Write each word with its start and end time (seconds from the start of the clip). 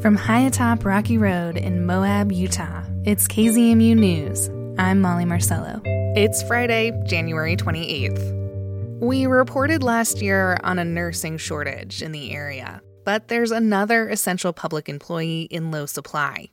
From 0.00 0.16
high 0.16 0.40
atop 0.40 0.86
Rocky 0.86 1.18
Road 1.18 1.58
in 1.58 1.84
Moab, 1.84 2.32
Utah, 2.32 2.82
it's 3.04 3.28
KZMU 3.28 3.94
News. 3.94 4.48
I'm 4.78 5.02
Molly 5.02 5.26
Marcello. 5.26 5.82
It's 6.16 6.42
Friday, 6.44 6.98
January 7.04 7.54
28th. 7.54 8.98
We 9.02 9.26
reported 9.26 9.82
last 9.82 10.22
year 10.22 10.56
on 10.64 10.78
a 10.78 10.86
nursing 10.86 11.36
shortage 11.36 12.00
in 12.00 12.12
the 12.12 12.32
area, 12.32 12.80
but 13.04 13.28
there's 13.28 13.50
another 13.50 14.08
essential 14.08 14.54
public 14.54 14.88
employee 14.88 15.42
in 15.50 15.70
low 15.70 15.84
supply 15.84 16.48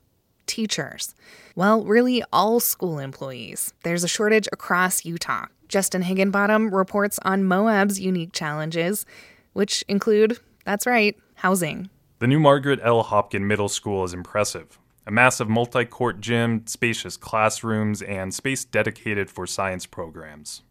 teachers. 0.46 1.16
Well, 1.56 1.86
really, 1.86 2.24
all 2.34 2.60
school 2.60 3.00
employees. 3.00 3.74
There's 3.84 4.04
a 4.04 4.10
shortage 4.10 4.50
across 4.52 5.06
Utah. 5.06 5.46
Justin 5.70 6.02
Higginbottom 6.02 6.76
reports 6.76 7.18
on 7.24 7.46
Moab's 7.46 7.98
unique 7.98 8.34
challenges, 8.34 9.06
which 9.54 9.86
include, 9.88 10.38
that's 10.66 10.86
right, 10.86 11.16
housing. 11.36 11.90
The 12.20 12.26
new 12.26 12.40
Margaret 12.40 12.80
L. 12.82 13.04
Hopkin 13.04 13.44
Middle 13.44 13.70
School 13.70 14.04
is 14.04 14.12
impressive. 14.12 14.80
A 15.06 15.12
massive 15.12 15.48
multi 15.48 15.86
court 15.86 16.20
gym, 16.20 16.66
spacious 16.66 17.16
classrooms, 17.16 18.02
and 18.02 18.34
space 18.34 18.66
dedicated 18.66 19.30
for 19.30 19.46
science 19.46 19.86
programs. 19.86 20.64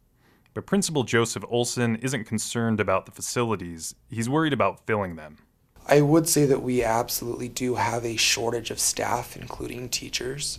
But 0.55 0.67
Principal 0.67 1.05
Joseph 1.05 1.45
Olson 1.49 1.95
isn't 2.03 2.25
concerned 2.25 2.81
about 2.81 3.07
the 3.07 3.13
facilities, 3.13 3.95
he's 4.11 4.29
worried 4.29 4.53
about 4.53 4.85
filling 4.89 5.15
them. 5.15 5.39
I 5.87 6.01
would 6.01 6.29
say 6.29 6.47
that 6.47 6.63
we 6.63 6.83
absolutely 6.83 7.49
do 7.49 7.77
have 7.77 8.05
a 8.05 8.17
shortage 8.17 8.73
of 8.73 8.81
staff, 8.81 9.37
including 9.37 9.89
teachers, 9.89 10.59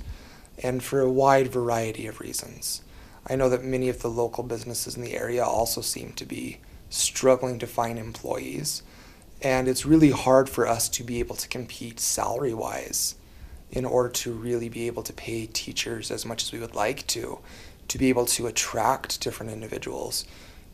and 0.64 0.82
for 0.82 1.02
a 1.02 1.12
wide 1.12 1.50
variety 1.50 2.08
of 2.08 2.22
reasons. 2.22 2.82
I 3.30 3.36
know 3.36 3.50
that 3.50 3.62
many 3.62 3.90
of 3.90 4.02
the 4.02 4.10
local 4.10 4.46
businesses 4.46 4.96
in 4.96 5.04
the 5.04 5.18
area 5.18 5.44
also 5.44 5.82
seem 5.82 6.14
to 6.14 6.26
be 6.26 6.62
struggling 6.90 7.60
to 7.60 7.68
find 7.68 8.00
employees. 8.00 8.84
And 9.42 9.68
it's 9.68 9.86
really 9.86 10.12
hard 10.12 10.50
for 10.50 10.68
us 10.68 10.90
to 10.90 11.04
be 11.04 11.20
able 11.20 11.36
to 11.36 11.48
compete 11.48 12.00
salary 12.00 12.54
wise 12.54 13.16
in 13.72 13.86
order 13.86 14.10
to 14.10 14.32
really 14.32 14.70
be 14.70 14.88
able 14.88 15.04
to 15.04 15.14
pay 15.14 15.46
teachers 15.46 16.10
as 16.10 16.26
much 16.26 16.44
as 16.44 16.52
we 16.52 16.60
would 16.60 16.74
like 16.74 17.06
to, 17.08 17.40
to 17.88 17.98
be 17.98 18.10
able 18.10 18.26
to 18.26 18.48
attract 18.48 19.22
different 19.22 19.52
individuals, 19.52 20.26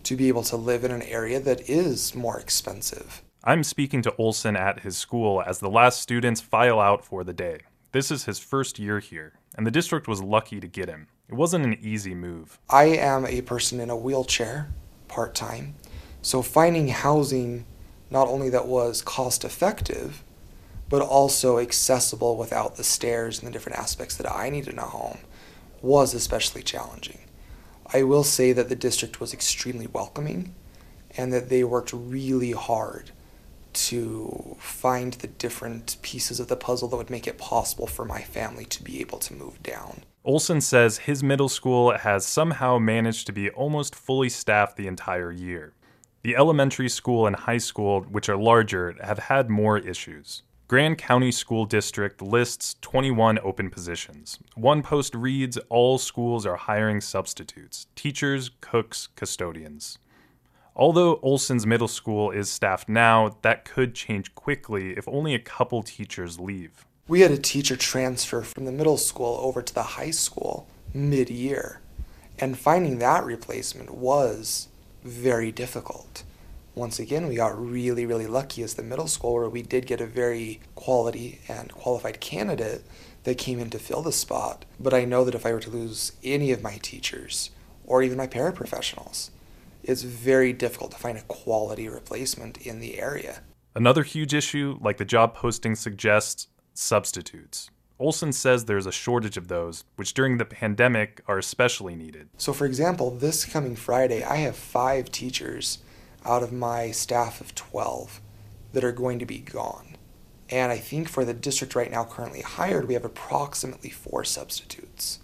to 0.04 0.16
be 0.16 0.28
able 0.28 0.44
to 0.44 0.56
live 0.56 0.84
in 0.84 0.92
an 0.92 1.02
area 1.02 1.40
that 1.40 1.70
is 1.70 2.16
more 2.16 2.40
expensive. 2.40 3.22
I'm 3.44 3.64
speaking 3.64 4.02
to 4.04 4.16
Olson 4.16 4.56
at 4.56 4.82
his 4.82 4.96
school 4.96 5.44
as 5.46 5.60
the 5.60 5.70
last 5.70 6.02
students 6.02 6.40
file 6.40 6.80
out 6.80 7.04
for 7.04 7.24
the 7.24 7.34
day. 7.34 7.60
This 7.92 8.10
is 8.10 8.26
his 8.26 8.40
first 8.40 8.80
year 8.80 9.00
here, 9.00 9.34
and 9.56 9.68
the 9.68 9.72
district 9.72 10.08
was 10.08 10.24
lucky 10.24 10.60
to 10.60 10.68
get 10.68 10.88
him. 10.88 11.08
It 11.28 11.36
wasn't 11.36 11.66
an 11.66 11.78
easy 11.82 12.16
move. 12.16 12.58
I 12.70 12.86
am 12.86 13.26
a 13.26 13.42
person 13.42 13.80
in 13.80 13.90
a 13.90 13.96
wheelchair 13.96 14.70
part 15.08 15.36
time, 15.36 15.76
so 16.22 16.42
finding 16.42 16.88
housing 16.88 17.66
not 18.14 18.28
only 18.28 18.50
that 18.50 18.68
was 18.68 19.02
cost 19.02 19.44
effective, 19.44 20.24
but 20.88 21.02
also 21.02 21.58
accessible 21.58 22.38
without 22.38 22.76
the 22.76 22.84
stairs 22.84 23.40
and 23.40 23.48
the 23.48 23.52
different 23.52 23.80
aspects 23.80 24.16
that 24.16 24.32
I 24.32 24.52
need 24.52 24.68
in 24.68 24.78
a 24.78 24.84
home 24.84 25.18
was 25.82 26.14
especially 26.14 26.62
challenging. 26.62 27.18
I 27.92 28.04
will 28.04 28.24
say 28.24 28.54
that 28.54 28.70
the 28.70 28.76
district 28.76 29.20
was 29.20 29.34
extremely 29.34 29.88
welcoming 29.88 30.54
and 31.18 31.34
that 31.34 31.50
they 31.50 31.64
worked 31.64 31.92
really 31.92 32.52
hard 32.52 33.10
to 33.74 34.56
find 34.60 35.14
the 35.14 35.28
different 35.28 35.98
pieces 36.04 36.40
of 36.40 36.48
the 36.48 36.56
puzzle 36.56 36.88
that 36.90 36.98
would 36.98 37.10
make 37.10 37.26
it 37.26 37.40
possible 37.40 37.88
for 37.88 38.06
my 38.06 38.22
family 38.22 38.66
to 38.66 38.84
be 38.84 39.02
able 39.02 39.18
to 39.18 39.34
move 39.34 39.62
down. 39.64 40.04
Olson 40.24 40.62
says 40.62 41.00
his 41.00 41.24
middle 41.24 41.50
school 41.50 41.98
has 41.98 42.26
somehow 42.26 42.78
managed 42.78 43.26
to 43.26 43.34
be 43.34 43.50
almost 43.50 43.96
fully 43.96 44.30
staffed 44.30 44.78
the 44.78 44.86
entire 44.86 45.32
year. 45.32 45.74
The 46.24 46.38
elementary 46.38 46.88
school 46.88 47.28
and 47.28 47.36
high 47.36 47.58
school, 47.58 48.04
which 48.04 48.30
are 48.30 48.38
larger, 48.38 48.96
have 49.04 49.20
had 49.20 49.50
more 49.50 49.78
issues. 49.78 50.44
Grand 50.70 50.98
County 50.98 51.34
School 51.34 51.66
District 51.66 52.22
lists 52.22 52.78
21 52.80 53.40
open 53.44 53.70
positions. 53.70 54.40
One 54.56 54.84
post 54.84 55.14
reads 55.16 55.58
All 55.68 55.98
schools 55.98 56.46
are 56.46 56.56
hiring 56.56 57.02
substitutes 57.02 57.88
teachers, 57.96 58.52
cooks, 58.62 59.10
custodians. 59.18 59.98
Although 60.78 61.20
Olson's 61.22 61.68
middle 61.68 61.90
school 61.90 62.32
is 62.32 62.50
staffed 62.50 62.88
now, 62.88 63.36
that 63.42 63.66
could 63.66 63.94
change 63.94 64.34
quickly 64.34 64.92
if 64.92 65.06
only 65.10 65.36
a 65.36 65.40
couple 65.40 65.84
teachers 65.84 66.40
leave. 66.40 66.86
We 67.06 67.20
had 67.20 67.32
a 67.32 67.38
teacher 67.38 67.76
transfer 67.76 68.44
from 68.44 68.64
the 68.64 68.72
middle 68.72 68.98
school 68.98 69.40
over 69.42 69.62
to 69.62 69.74
the 69.74 69.84
high 69.84 70.12
school 70.12 70.70
mid 70.94 71.30
year, 71.30 71.82
and 72.40 72.58
finding 72.58 73.00
that 73.00 73.26
replacement 73.26 73.94
was 73.94 74.70
very 75.04 75.52
difficult. 75.52 76.24
Once 76.76 76.98
again, 76.98 77.28
we 77.28 77.36
got 77.36 77.60
really, 77.60 78.06
really 78.06 78.26
lucky 78.26 78.64
as 78.64 78.74
the 78.74 78.84
middle 78.84 79.08
school 79.08 79.34
where 79.34 79.50
we 79.50 79.62
did 79.62 79.86
get 79.86 80.02
a 80.02 80.08
very 80.08 80.60
quality 80.76 81.40
and 81.48 81.72
qualified 81.72 82.20
candidate 82.20 82.84
that 83.26 83.38
came 83.38 83.60
in 83.60 83.70
to 83.70 83.78
fill 83.78 84.02
the 84.02 84.12
spot. 84.12 84.66
But 84.80 84.94
I 84.94 85.06
know 85.06 85.24
that 85.24 85.36
if 85.36 85.46
I 85.46 85.54
were 85.54 85.60
to 85.60 85.70
lose 85.70 86.14
any 86.24 86.52
of 86.52 86.64
my 86.64 86.78
teachers 86.82 87.52
or 87.86 88.02
even 88.02 88.18
my 88.18 88.28
paraprofessionals, 88.28 89.30
it's 89.84 90.02
very 90.02 90.54
difficult 90.54 90.92
to 90.92 90.98
find 90.98 91.18
a 91.18 91.24
quality 91.24 91.88
replacement 91.88 92.58
in 92.58 92.80
the 92.80 93.00
area. 93.00 93.42
Another 93.76 94.04
huge 94.04 94.34
issue, 94.34 94.78
like 94.82 94.98
the 94.98 95.06
job 95.06 95.36
posting 95.36 95.76
suggests, 95.76 96.48
substitutes. 96.74 97.70
Olson 98.04 98.34
says 98.34 98.66
there's 98.66 98.86
a 98.86 98.92
shortage 98.92 99.38
of 99.38 99.48
those, 99.48 99.86
which 99.96 100.14
during 100.14 100.38
the 100.38 100.44
pandemic 100.44 101.22
are 101.26 101.38
especially 101.38 101.96
needed. 101.96 102.28
So, 102.38 102.52
for 102.52 102.66
example, 102.66 103.12
this 103.12 103.46
coming 103.46 103.78
Friday, 103.78 104.26
I 104.26 104.36
have 104.38 104.58
five 104.58 105.10
teachers 105.10 105.78
out 106.26 106.44
of 106.44 106.52
my 106.52 106.92
staff 106.92 107.40
of 107.40 107.56
12 107.56 108.20
that 108.74 108.84
are 108.84 108.92
going 108.92 109.20
to 109.20 109.26
be 109.26 109.38
gone. 109.38 109.96
And 110.50 110.70
I 110.70 110.80
think 110.80 111.08
for 111.08 111.24
the 111.24 111.34
district 111.34 111.76
right 111.76 111.90
now 111.90 112.04
currently 112.04 112.42
hired, 112.42 112.90
we 112.90 112.94
have 112.94 113.06
approximately 113.06 113.90
four 113.90 114.26
substitutes. 114.26 115.20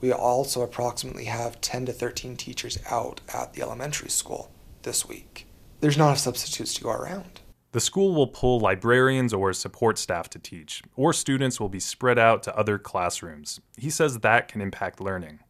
We 0.00 0.10
also 0.10 0.62
approximately 0.62 1.26
have 1.26 1.60
10 1.60 1.84
to 1.86 1.92
13 1.92 2.38
teachers 2.38 2.78
out 2.90 3.20
at 3.34 3.52
the 3.52 3.60
elementary 3.60 4.08
school 4.08 4.50
this 4.80 5.06
week. 5.06 5.46
There's 5.80 5.98
not 5.98 6.06
enough 6.06 6.18
substitutes 6.20 6.72
to 6.72 6.84
go 6.84 6.90
around. 6.90 7.42
The 7.72 7.80
school 7.80 8.14
will 8.14 8.28
pull 8.28 8.60
librarians 8.60 9.34
or 9.34 9.52
support 9.52 9.98
staff 9.98 10.30
to 10.30 10.38
teach, 10.38 10.82
or 10.96 11.12
students 11.12 11.60
will 11.60 11.68
be 11.68 11.80
spread 11.80 12.18
out 12.18 12.42
to 12.44 12.56
other 12.56 12.78
classrooms. 12.78 13.60
He 13.76 13.90
says 13.90 14.20
that 14.20 14.48
can 14.48 14.62
impact 14.62 15.02
learning. 15.02 15.40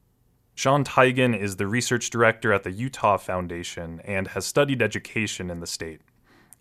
Shawn 0.57 0.83
Teigen 0.83 1.39
is 1.39 1.55
the 1.55 1.69
research 1.69 2.11
director 2.11 2.53
at 2.53 2.65
the 2.65 2.73
Utah 2.73 3.19
Foundation 3.19 4.01
and 4.05 4.27
has 4.29 4.45
studied 4.45 4.83
education 4.83 5.49
in 5.49 5.61
the 5.61 5.67
state. 5.69 6.01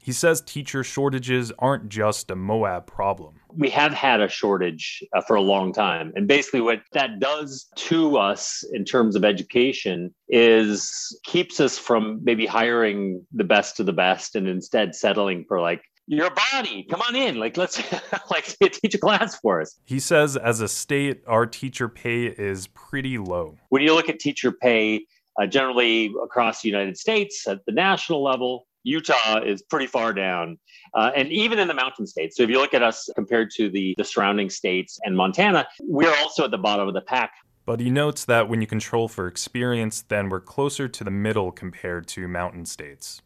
He 0.07 0.13
says 0.13 0.40
teacher 0.40 0.85
shortages 0.85 1.51
aren't 1.59 1.90
just 1.90 2.31
a 2.31 2.35
Moab 2.38 2.88
problem. 2.88 3.41
We 3.53 3.69
have 3.72 3.91
had 3.91 4.22
a 4.22 4.29
shortage 4.29 5.03
uh, 5.13 5.19
for 5.19 5.35
a 5.35 5.41
long 5.41 5.73
time. 5.73 6.13
And 6.16 6.29
basically, 6.29 6.62
what 6.62 6.79
that 6.94 7.19
does 7.19 7.68
to 7.75 8.18
us 8.18 8.63
in 8.72 8.85
terms 8.85 9.18
of 9.18 9.25
education 9.25 10.16
is 10.29 11.19
keeps 11.25 11.59
us 11.59 11.78
from 11.78 12.22
maybe 12.23 12.45
hiring 12.45 13.25
the 13.34 13.44
best 13.44 13.81
of 13.81 13.85
the 13.85 13.91
best 13.91 14.38
and 14.38 14.47
instead 14.47 14.95
settling 14.95 15.44
for 15.45 15.59
like 15.59 15.81
your 16.07 16.31
body 16.53 16.88
come 16.89 17.01
on 17.01 17.13
in 17.13 17.38
like 17.38 17.57
let's 17.57 17.84
like 18.31 18.45
teach 18.62 18.95
a 18.95 18.97
class 18.97 19.38
for 19.41 19.59
us 19.59 19.78
he 19.84 20.00
says 20.00 20.38
as 20.38 20.62
a 20.62 20.68
state 20.69 21.22
our 21.28 21.45
teacher 21.45 21.89
pay 21.89 22.28
is 22.28 22.68
pretty 22.68 23.18
low 23.18 23.57
when 23.69 23.81
you 23.81 23.94
look 23.94 24.07
at 24.07 24.19
teacher 24.19 24.53
pay 24.53 25.06
uh, 25.41 25.45
generally 25.45 26.13
across 26.24 26.62
the 26.62 26.69
united 26.69 26.97
states 26.97 27.45
at 27.45 27.59
the 27.66 27.74
national 27.74 28.24
level 28.24 28.67
Utah 28.84 29.42
is 29.42 29.62
pretty 29.62 29.88
far 29.88 30.14
down, 30.14 30.58
uh, 30.94 31.12
and 31.16 31.30
even 31.32 31.60
in 31.60 31.68
the 31.68 31.74
mountain 31.74 32.08
states. 32.08 32.38
So 32.38 32.44
if 32.44 32.50
you 32.50 32.60
look 32.60 32.74
at 32.74 32.84
us 32.84 33.10
compared 33.16 33.52
to 33.52 33.70
the, 33.70 33.94
the 33.98 34.04
surrounding 34.04 34.50
states 34.50 35.00
and 35.04 35.16
Montana, 35.16 35.68
we're 35.82 36.16
also 36.18 36.46
at 36.46 36.52
the 36.52 36.58
bottom 36.58 36.88
of 36.88 36.94
the 36.94 37.02
pack. 37.02 37.34
But 37.66 37.82
he 37.82 37.90
notes 37.90 38.24
that 38.26 38.48
when 38.48 38.62
you 38.62 38.68
control 38.68 39.10
for 39.10 39.28
experience, 39.28 40.02
then 40.02 40.30
we're 40.30 40.40
closer 40.40 40.88
to 40.88 41.04
the 41.04 41.12
middle 41.12 41.52
compared 41.52 42.08
to 42.08 42.28
mountain 42.28 42.66
states. 42.66 43.22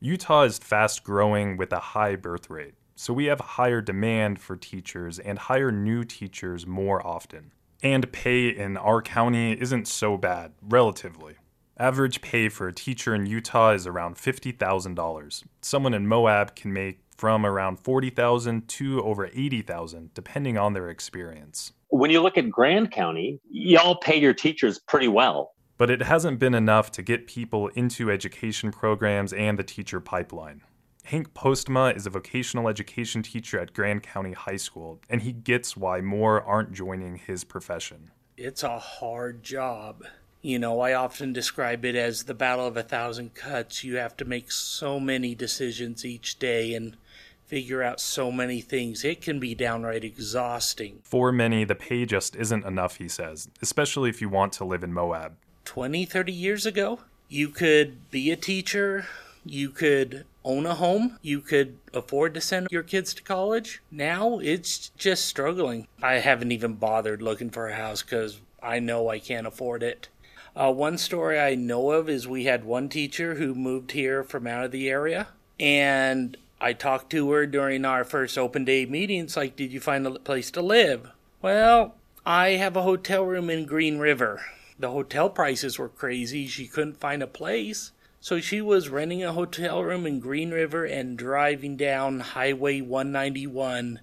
Utah 0.00 0.42
is 0.42 0.58
fast 0.58 1.04
growing 1.04 1.56
with 1.56 1.72
a 1.72 1.78
high 1.78 2.16
birth 2.16 2.50
rate, 2.50 2.74
so 2.96 3.12
we 3.14 3.26
have 3.26 3.40
higher 3.40 3.80
demand 3.80 4.40
for 4.40 4.56
teachers 4.56 5.20
and 5.20 5.38
hire 5.38 5.70
new 5.70 6.02
teachers 6.02 6.66
more 6.66 7.06
often. 7.06 7.52
And 7.84 8.10
pay 8.10 8.48
in 8.48 8.76
our 8.76 9.00
county 9.00 9.52
isn't 9.52 9.86
so 9.86 10.16
bad, 10.16 10.52
relatively. 10.60 11.36
Average 11.78 12.20
pay 12.20 12.48
for 12.48 12.68
a 12.68 12.72
teacher 12.72 13.16
in 13.16 13.26
Utah 13.26 13.72
is 13.72 13.84
around 13.84 14.14
$50,000. 14.14 15.42
Someone 15.60 15.92
in 15.92 16.06
Moab 16.06 16.54
can 16.54 16.72
make 16.72 17.00
from 17.16 17.44
around 17.44 17.80
40,000 17.80 18.68
to 18.68 19.02
over 19.02 19.26
80,000 19.26 20.14
depending 20.14 20.56
on 20.56 20.72
their 20.72 20.88
experience. 20.88 21.72
When 21.88 22.12
you 22.12 22.22
look 22.22 22.38
at 22.38 22.48
Grand 22.48 22.92
County, 22.92 23.40
y'all 23.50 23.96
pay 23.96 24.20
your 24.20 24.34
teachers 24.34 24.78
pretty 24.78 25.08
well. 25.08 25.54
But 25.76 25.90
it 25.90 26.02
hasn't 26.02 26.38
been 26.38 26.54
enough 26.54 26.92
to 26.92 27.02
get 27.02 27.26
people 27.26 27.66
into 27.68 28.08
education 28.08 28.70
programs 28.70 29.32
and 29.32 29.58
the 29.58 29.64
teacher 29.64 29.98
pipeline. 29.98 30.62
Hank 31.02 31.34
Postma 31.34 31.96
is 31.96 32.06
a 32.06 32.10
vocational 32.10 32.68
education 32.68 33.22
teacher 33.22 33.58
at 33.58 33.74
Grand 33.74 34.04
County 34.04 34.32
High 34.32 34.56
School, 34.56 35.00
and 35.10 35.22
he 35.22 35.32
gets 35.32 35.76
why 35.76 36.00
more 36.00 36.40
aren't 36.42 36.72
joining 36.72 37.16
his 37.16 37.42
profession. 37.42 38.12
It's 38.36 38.62
a 38.62 38.78
hard 38.78 39.42
job. 39.42 40.04
You 40.44 40.58
know, 40.58 40.80
I 40.80 40.92
often 40.92 41.32
describe 41.32 41.86
it 41.86 41.94
as 41.94 42.24
the 42.24 42.34
battle 42.34 42.66
of 42.66 42.76
a 42.76 42.82
thousand 42.82 43.32
cuts. 43.32 43.82
You 43.82 43.96
have 43.96 44.14
to 44.18 44.26
make 44.26 44.52
so 44.52 45.00
many 45.00 45.34
decisions 45.34 46.04
each 46.04 46.38
day, 46.38 46.74
and 46.74 46.98
figure 47.46 47.82
out 47.82 47.98
so 47.98 48.30
many 48.30 48.60
things. 48.60 49.04
It 49.04 49.22
can 49.22 49.40
be 49.40 49.54
downright 49.54 50.04
exhausting. 50.04 51.00
For 51.02 51.32
many, 51.32 51.64
the 51.64 51.74
pay 51.74 52.04
just 52.04 52.36
isn't 52.36 52.66
enough, 52.66 52.96
he 52.96 53.08
says, 53.08 53.48
especially 53.62 54.10
if 54.10 54.20
you 54.20 54.28
want 54.28 54.52
to 54.54 54.66
live 54.66 54.84
in 54.84 54.92
Moab. 54.92 55.32
20, 55.64 56.04
30 56.04 56.30
years 56.30 56.66
ago, 56.66 57.00
you 57.30 57.48
could 57.48 58.10
be 58.10 58.30
a 58.30 58.36
teacher, 58.36 59.06
you 59.46 59.70
could 59.70 60.26
own 60.44 60.66
a 60.66 60.74
home, 60.74 61.18
you 61.22 61.40
could 61.40 61.78
afford 61.94 62.34
to 62.34 62.42
send 62.42 62.68
your 62.70 62.82
kids 62.82 63.14
to 63.14 63.22
college. 63.22 63.80
Now 63.90 64.40
it's 64.40 64.90
just 64.98 65.24
struggling. 65.24 65.88
I 66.02 66.16
haven't 66.16 66.52
even 66.52 66.74
bothered 66.74 67.22
looking 67.22 67.48
for 67.48 67.68
a 67.68 67.74
house 67.74 68.02
because 68.02 68.40
I 68.62 68.78
know 68.78 69.08
I 69.08 69.18
can't 69.20 69.46
afford 69.46 69.82
it. 69.82 70.08
Uh, 70.56 70.72
one 70.72 70.96
story 70.96 71.40
I 71.40 71.56
know 71.56 71.90
of 71.90 72.08
is 72.08 72.28
we 72.28 72.44
had 72.44 72.64
one 72.64 72.88
teacher 72.88 73.34
who 73.34 73.54
moved 73.54 73.90
here 73.90 74.22
from 74.22 74.46
out 74.46 74.64
of 74.64 74.70
the 74.70 74.88
area, 74.88 75.28
and 75.58 76.36
I 76.60 76.72
talked 76.72 77.10
to 77.10 77.30
her 77.32 77.44
during 77.44 77.84
our 77.84 78.04
first 78.04 78.38
open 78.38 78.64
day 78.64 78.86
meetings 78.86 79.36
like, 79.36 79.56
Did 79.56 79.72
you 79.72 79.80
find 79.80 80.06
a 80.06 80.12
place 80.12 80.52
to 80.52 80.62
live? 80.62 81.10
Well, 81.42 81.96
I 82.24 82.50
have 82.50 82.76
a 82.76 82.82
hotel 82.82 83.24
room 83.24 83.50
in 83.50 83.66
Green 83.66 83.98
River. 83.98 84.44
The 84.78 84.90
hotel 84.90 85.28
prices 85.28 85.78
were 85.78 85.88
crazy. 85.88 86.46
She 86.46 86.68
couldn't 86.68 87.00
find 87.00 87.22
a 87.22 87.26
place. 87.26 87.90
So 88.20 88.40
she 88.40 88.60
was 88.62 88.88
renting 88.88 89.22
a 89.22 89.32
hotel 89.32 89.82
room 89.82 90.06
in 90.06 90.20
Green 90.20 90.50
River 90.50 90.84
and 90.84 91.18
driving 91.18 91.76
down 91.76 92.20
Highway 92.20 92.80
191 92.80 94.00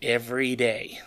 every 0.00 0.54
day. 0.54 1.00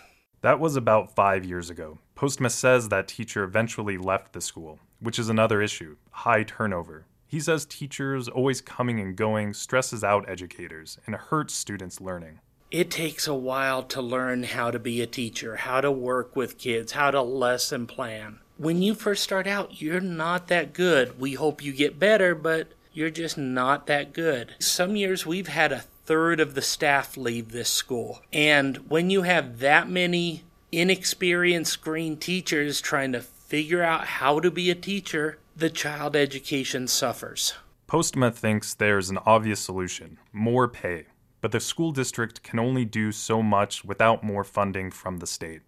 That 0.44 0.60
was 0.60 0.76
about 0.76 1.14
five 1.14 1.46
years 1.46 1.70
ago. 1.70 2.00
Postma 2.14 2.50
says 2.50 2.90
that 2.90 3.08
teacher 3.08 3.44
eventually 3.44 3.96
left 3.96 4.34
the 4.34 4.42
school, 4.42 4.78
which 5.00 5.18
is 5.18 5.30
another 5.30 5.62
issue 5.62 5.96
high 6.10 6.42
turnover. 6.42 7.06
He 7.26 7.40
says 7.40 7.64
teachers 7.64 8.28
always 8.28 8.60
coming 8.60 9.00
and 9.00 9.16
going 9.16 9.54
stresses 9.54 10.04
out 10.04 10.28
educators 10.28 10.98
and 11.06 11.16
hurts 11.16 11.54
students' 11.54 11.98
learning. 11.98 12.40
It 12.70 12.90
takes 12.90 13.26
a 13.26 13.32
while 13.32 13.84
to 13.84 14.02
learn 14.02 14.42
how 14.42 14.70
to 14.70 14.78
be 14.78 15.00
a 15.00 15.06
teacher, 15.06 15.56
how 15.56 15.80
to 15.80 15.90
work 15.90 16.36
with 16.36 16.58
kids, 16.58 16.92
how 16.92 17.10
to 17.10 17.22
lesson 17.22 17.86
plan 17.86 18.40
when 18.56 18.82
you 18.82 18.94
first 18.94 19.24
start 19.24 19.46
out, 19.46 19.82
you're 19.82 20.00
not 20.00 20.46
that 20.48 20.72
good. 20.72 21.18
We 21.18 21.34
hope 21.34 21.64
you 21.64 21.72
get 21.72 21.98
better, 21.98 22.34
but 22.34 22.68
you're 22.92 23.10
just 23.10 23.36
not 23.36 23.86
that 23.88 24.12
good. 24.12 24.54
Some 24.60 24.94
years 24.94 25.26
we've 25.26 25.48
had 25.48 25.72
a 25.72 25.84
third 26.04 26.40
of 26.40 26.54
the 26.54 26.62
staff 26.62 27.16
leave 27.16 27.52
this 27.52 27.68
school. 27.68 28.20
And 28.32 28.88
when 28.90 29.10
you 29.10 29.22
have 29.22 29.58
that 29.60 29.88
many 29.88 30.44
inexperienced 30.72 31.80
green 31.80 32.16
teachers 32.16 32.80
trying 32.80 33.12
to 33.12 33.20
figure 33.20 33.82
out 33.82 34.06
how 34.06 34.40
to 34.40 34.50
be 34.50 34.70
a 34.70 34.74
teacher, 34.74 35.38
the 35.56 35.70
child 35.70 36.16
education 36.16 36.88
suffers. 36.88 37.54
Postma 37.88 38.34
thinks 38.34 38.74
there's 38.74 39.10
an 39.10 39.18
obvious 39.24 39.60
solution 39.60 40.18
more 40.32 40.68
pay. 40.68 41.06
But 41.40 41.52
the 41.52 41.60
school 41.60 41.92
district 41.92 42.42
can 42.42 42.58
only 42.58 42.86
do 42.86 43.12
so 43.12 43.42
much 43.42 43.84
without 43.84 44.24
more 44.24 44.44
funding 44.44 44.90
from 44.90 45.18
the 45.18 45.26
state 45.26 45.60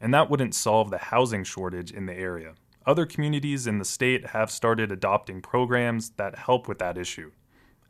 and 0.00 0.14
that 0.14 0.30
wouldn't 0.30 0.54
solve 0.54 0.90
the 0.90 0.98
housing 0.98 1.44
shortage 1.44 1.90
in 1.90 2.06
the 2.06 2.14
area. 2.14 2.54
Other 2.86 3.06
communities 3.06 3.66
in 3.66 3.78
the 3.78 3.84
state 3.84 4.28
have 4.28 4.50
started 4.50 4.90
adopting 4.90 5.42
programs 5.42 6.10
that 6.10 6.38
help 6.38 6.68
with 6.68 6.78
that 6.78 6.96
issue. 6.96 7.32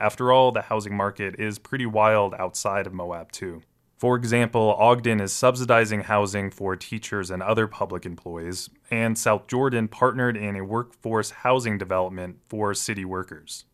After 0.01 0.31
all, 0.33 0.53
the 0.53 0.63
housing 0.63 0.97
market 0.97 1.41
is 1.41 1.59
pretty 1.59 1.87
wild 1.87 2.35
outside 2.35 2.87
of 2.87 2.93
Moab, 2.93 3.33
too. 3.33 3.63
For 3.99 4.15
example, 4.15 4.77
Ogden 4.79 5.21
is 5.21 5.33
subsidizing 5.33 6.03
housing 6.03 6.53
for 6.53 6.77
teachers 6.77 7.33
and 7.33 7.43
other 7.43 7.67
public 7.67 8.07
employees, 8.07 8.71
and 8.93 9.19
South 9.19 9.49
Jordan 9.49 9.89
partnered 9.89 10.37
in 10.37 10.55
a 10.55 10.65
workforce 10.65 11.31
housing 11.31 11.79
development 11.79 12.37
for 12.49 12.75
city 12.75 13.05
workers. 13.05 13.65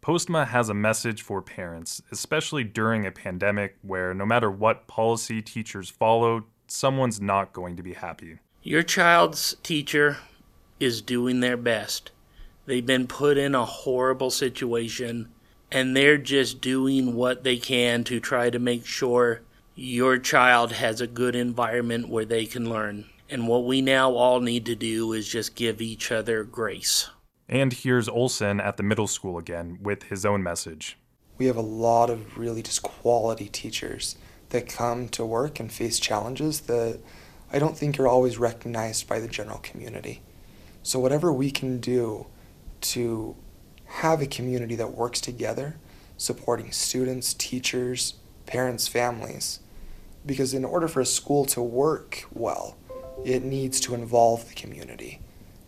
Postma 0.00 0.46
has 0.46 0.68
a 0.68 0.74
message 0.74 1.22
for 1.22 1.42
parents, 1.42 2.00
especially 2.12 2.62
during 2.62 3.04
a 3.04 3.10
pandemic 3.10 3.76
where 3.82 4.14
no 4.14 4.24
matter 4.24 4.48
what 4.48 4.86
policy 4.86 5.42
teachers 5.42 5.90
follow, 5.90 6.44
someone's 6.68 7.20
not 7.20 7.52
going 7.52 7.76
to 7.76 7.82
be 7.82 7.94
happy. 7.94 8.38
Your 8.62 8.84
child's 8.84 9.56
teacher 9.64 10.18
is 10.78 11.02
doing 11.02 11.40
their 11.40 11.56
best. 11.56 12.12
They've 12.66 12.86
been 12.86 13.08
put 13.08 13.36
in 13.36 13.56
a 13.56 13.64
horrible 13.64 14.30
situation 14.30 15.30
and 15.70 15.96
they're 15.96 16.18
just 16.18 16.60
doing 16.60 17.14
what 17.14 17.44
they 17.44 17.56
can 17.56 18.04
to 18.04 18.20
try 18.20 18.50
to 18.50 18.58
make 18.58 18.86
sure 18.86 19.42
your 19.74 20.18
child 20.18 20.72
has 20.72 21.00
a 21.00 21.06
good 21.06 21.36
environment 21.36 22.08
where 22.08 22.24
they 22.24 22.46
can 22.46 22.68
learn. 22.68 23.04
And 23.30 23.46
what 23.46 23.64
we 23.64 23.82
now 23.82 24.12
all 24.12 24.40
need 24.40 24.64
to 24.66 24.74
do 24.74 25.12
is 25.12 25.28
just 25.28 25.54
give 25.54 25.80
each 25.80 26.10
other 26.10 26.44
grace. 26.44 27.10
And 27.48 27.72
here's 27.72 28.08
Olson 28.08 28.60
at 28.60 28.76
the 28.76 28.82
middle 28.82 29.06
school 29.06 29.38
again 29.38 29.78
with 29.82 30.04
his 30.04 30.24
own 30.24 30.42
message. 30.42 30.98
We 31.36 31.46
have 31.46 31.56
a 31.56 31.62
lot 31.62 32.10
of 32.10 32.36
really 32.36 32.62
just 32.62 32.82
quality 32.82 33.48
teachers 33.48 34.16
that 34.48 34.68
come 34.68 35.08
to 35.10 35.24
work 35.24 35.60
and 35.60 35.70
face 35.70 35.98
challenges 35.98 36.60
that 36.62 37.00
I 37.52 37.58
don't 37.58 37.76
think 37.76 37.98
are 37.98 38.08
always 38.08 38.38
recognized 38.38 39.08
by 39.08 39.20
the 39.20 39.28
general 39.28 39.58
community. 39.58 40.22
So, 40.82 40.98
whatever 40.98 41.32
we 41.32 41.50
can 41.50 41.78
do 41.78 42.26
to 42.80 43.36
have 43.88 44.20
a 44.22 44.26
community 44.26 44.76
that 44.76 44.94
works 44.94 45.20
together, 45.20 45.76
supporting 46.16 46.70
students, 46.70 47.34
teachers, 47.34 48.14
parents, 48.46 48.86
families, 48.86 49.60
because 50.24 50.54
in 50.54 50.64
order 50.64 50.88
for 50.88 51.00
a 51.00 51.06
school 51.06 51.44
to 51.46 51.62
work 51.62 52.24
well, 52.32 52.76
it 53.24 53.42
needs 53.42 53.80
to 53.80 53.94
involve 53.94 54.48
the 54.48 54.54
community 54.54 55.20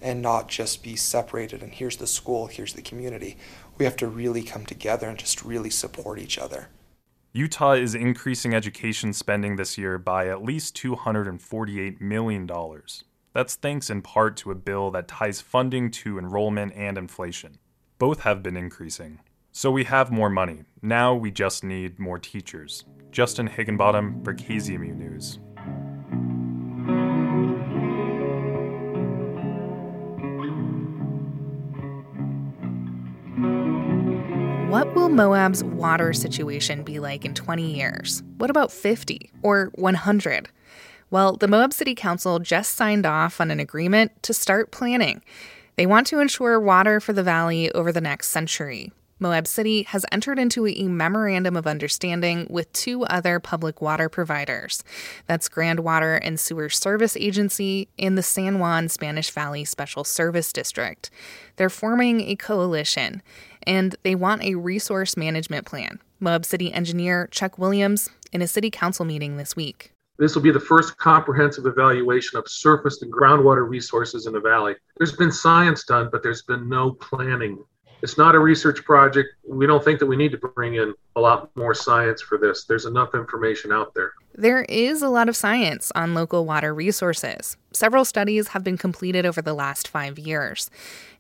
and 0.03 0.23
not 0.23 0.49
just 0.49 0.83
be 0.83 0.97
separated 0.97 1.63
and 1.63 1.73
here's 1.73 1.97
the 1.97 2.07
school, 2.07 2.47
here's 2.47 2.75
the 2.75 2.83
community. 2.83 3.37
We 3.79 3.85
have 3.85 3.97
to 3.97 4.07
really 4.07 4.43
come 4.43 4.65
together 4.67 5.09
and 5.09 5.19
just 5.19 5.45
really 5.45 5.71
support 5.71 6.19
each 6.19 6.39
other. 6.39 6.69
Utah 7.33 7.73
is 7.73 7.95
increasing 7.95 8.55
education 8.55 9.13
spending 9.13 9.57
this 9.57 9.79
year 9.79 9.99
by 9.99 10.29
at 10.29 10.43
least 10.43 10.77
$248 10.77 12.01
million. 12.01 12.51
That's 13.33 13.55
thanks 13.55 13.89
in 13.89 14.03
part 14.03 14.37
to 14.39 14.51
a 14.51 14.57
bill 14.57 14.91
that 14.91 15.07
ties 15.07 15.41
funding 15.41 15.91
to 15.93 16.19
enrollment 16.19 16.73
and 16.75 16.99
inflation. 16.99 17.59
Both 18.01 18.21
have 18.21 18.43
been 18.43 18.57
increasing. 18.57 19.21
So 19.53 19.71
we 19.71 19.85
have 19.85 20.11
more 20.11 20.31
money. 20.31 20.65
Now 20.81 21.15
we 21.15 21.31
just 21.31 21.63
need 21.63 21.99
more 21.99 22.19
teachers. 22.19 22.87
Justin 23.11 23.47
Higginbottom 23.47 24.23
KZMU 24.25 24.97
News. 24.97 25.39
What 34.71 34.95
will 34.95 35.11
Moab's 35.11 35.63
water 35.63 36.15
situation 36.15 36.83
be 36.83 37.01
like 37.01 37.27
in 37.27 37.35
20 37.35 37.71
years? 37.71 38.23
What 38.39 38.49
about 38.49 38.73
50 38.73 39.31
or 39.43 39.73
100? 39.75 40.49
Well, 41.11 41.37
the 41.37 41.49
Moab 41.49 41.75
City 41.75 41.95
Council 41.95 42.39
just 42.39 42.77
signed 42.77 43.05
off 43.05 43.43
on 43.43 43.51
an 43.51 43.61
agreement 43.61 44.23
to 44.23 44.33
start 44.33 44.71
planning. 44.71 45.21
They 45.81 45.87
want 45.87 46.07
to 46.09 46.21
ensure 46.21 46.61
water 46.61 47.01
for 47.01 47.15
the 47.15 47.23
valley 47.23 47.73
over 47.73 47.91
the 47.91 48.03
next 48.03 48.29
century. 48.29 48.93
Moab 49.19 49.47
City 49.47 49.85
has 49.85 50.05
entered 50.13 50.39
into 50.39 50.67
a 50.67 50.83
memorandum 50.83 51.57
of 51.57 51.67
understanding 51.67 52.47
with 52.51 52.71
two 52.75 53.05
other 53.05 53.41
public 53.41 53.81
water 53.81 54.11
providers. 54.11 54.85
That's 55.27 55.49
Grand 55.49 55.81
Water 55.81 56.17
and 56.17 56.39
Sewer 56.39 56.69
Service 56.69 57.17
Agency 57.17 57.89
and 57.99 58.19
the 58.19 58.23
San 58.23 58.59
Juan 58.59 58.91
Spanish 58.91 59.31
Valley 59.31 59.65
Special 59.65 60.05
Service 60.05 60.53
District. 60.53 61.09
They're 61.57 61.71
forming 61.71 62.21
a 62.29 62.37
coalition 62.37 63.23
and 63.63 63.97
they 64.03 64.15
want 64.15 64.45
a 64.45 64.57
resource 64.57 65.17
management 65.17 65.65
plan. 65.65 65.99
Moab 66.19 66.45
City 66.45 66.71
engineer 66.75 67.27
Chuck 67.31 67.57
Williams 67.57 68.11
in 68.33 68.43
a 68.43 68.47
city 68.47 68.71
council 68.71 69.07
meeting 69.07 69.39
this 69.39 69.57
week. 69.57 69.95
This 70.21 70.35
will 70.35 70.43
be 70.43 70.53
the 70.53 70.61
first 70.61 70.99
comprehensive 70.99 71.67
evaluation 71.67 72.39
of 72.39 72.47
surface 72.47 73.03
and 73.03 73.13
groundwater 73.13 73.69
resources 73.69 74.27
in 74.27 74.35
the 74.35 74.41
valley. 74.41 74.75
There's 74.99 75.17
been 75.17 75.33
science 75.33 75.83
done, 75.83 76.11
but 76.13 76.23
there's 76.23 76.43
been 76.43 76.69
no 76.69 76.93
planning 76.93 77.59
it's 78.03 78.17
not 78.17 78.35
a 78.35 78.39
research 78.39 78.83
project. 78.85 79.29
We 79.47 79.67
don't 79.67 79.85
think 79.85 79.99
that 79.99 80.07
we 80.07 80.17
need 80.17 80.33
to 80.33 80.39
bring 80.39 80.75
in 80.75 80.95
a 81.17 81.21
lot 81.21 81.55
more 81.55 81.75
science 81.75 82.23
for 82.23 82.39
this. 82.39 82.65
There's 82.65 82.87
enough 82.87 83.15
information 83.15 83.73
out 83.73 83.95
there. 83.95 84.13
There 84.35 84.63
is 84.63 85.03
a 85.03 85.11
lot 85.11 85.29
of 85.29 85.37
science 85.37 85.93
on 85.95 86.15
local 86.15 86.47
water 86.47 86.73
resources. 86.73 87.57
Several 87.73 88.05
studies 88.05 88.49
have 88.49 88.65
been 88.65 88.79
completed 88.79 89.27
over 89.27 89.43
the 89.43 89.53
last 89.53 89.87
five 89.87 90.19
years. 90.19 90.71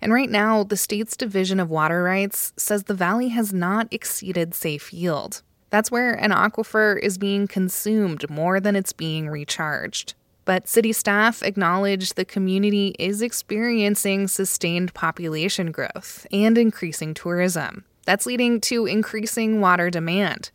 And 0.01 0.13
right 0.13 0.31
now, 0.31 0.65
the 0.65 0.77
state's 0.77 1.17
Division 1.17 1.61
of 1.61 1.69
Water 1.69 2.03
Rights 2.03 2.55
says 2.57 2.85
the 2.85 2.95
valley 2.95 3.29
has 3.29 3.53
not 3.53 3.89
exceeded 3.91 4.55
safe 4.55 4.93
yield. 4.93 5.43
That's 5.71 5.91
where 5.91 6.13
an 6.13 6.33
aquifer 6.33 6.99
is 6.99 7.17
being 7.17 7.47
consumed 7.47 8.29
more 8.29 8.61
than 8.61 8.77
it's 8.77 8.93
being 8.93 9.29
recharged. 9.29 10.15
But 10.45 10.69
city 10.69 10.93
staff 10.93 11.43
acknowledge 11.43 12.15
the 12.15 12.25
community 12.25 12.95
is 12.99 13.23
experiencing 13.23 14.27
sustained 14.27 14.93
population 14.95 15.71
growth 15.71 16.27
and 16.33 16.59
increasing 16.59 17.15
tourism. 17.15 17.85
That's 18.05 18.27
leading 18.27 18.61
to 18.63 18.87
increasing 18.87 19.61
water 19.61 19.91
demand. 19.91 20.51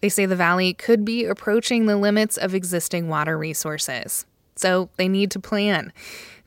They 0.00 0.08
say 0.08 0.26
the 0.26 0.36
valley 0.36 0.74
could 0.74 1.04
be 1.04 1.24
approaching 1.24 1.86
the 1.86 1.96
limits 1.96 2.36
of 2.36 2.54
existing 2.54 3.08
water 3.08 3.38
resources. 3.38 4.26
So 4.56 4.88
they 4.96 5.08
need 5.08 5.30
to 5.32 5.40
plan. 5.40 5.92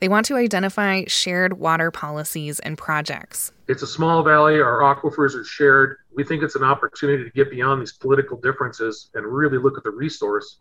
They 0.00 0.08
want 0.08 0.26
to 0.26 0.36
identify 0.36 1.04
shared 1.06 1.58
water 1.58 1.90
policies 1.90 2.58
and 2.60 2.76
projects. 2.76 3.52
It's 3.68 3.82
a 3.82 3.86
small 3.86 4.22
valley, 4.22 4.60
our 4.60 4.80
aquifers 4.80 5.34
are 5.34 5.44
shared. 5.44 5.98
We 6.14 6.24
think 6.24 6.42
it's 6.42 6.56
an 6.56 6.64
opportunity 6.64 7.24
to 7.24 7.30
get 7.30 7.50
beyond 7.50 7.80
these 7.80 7.92
political 7.92 8.36
differences 8.36 9.10
and 9.14 9.24
really 9.26 9.58
look 9.58 9.78
at 9.78 9.84
the 9.84 9.90
resource 9.90 10.58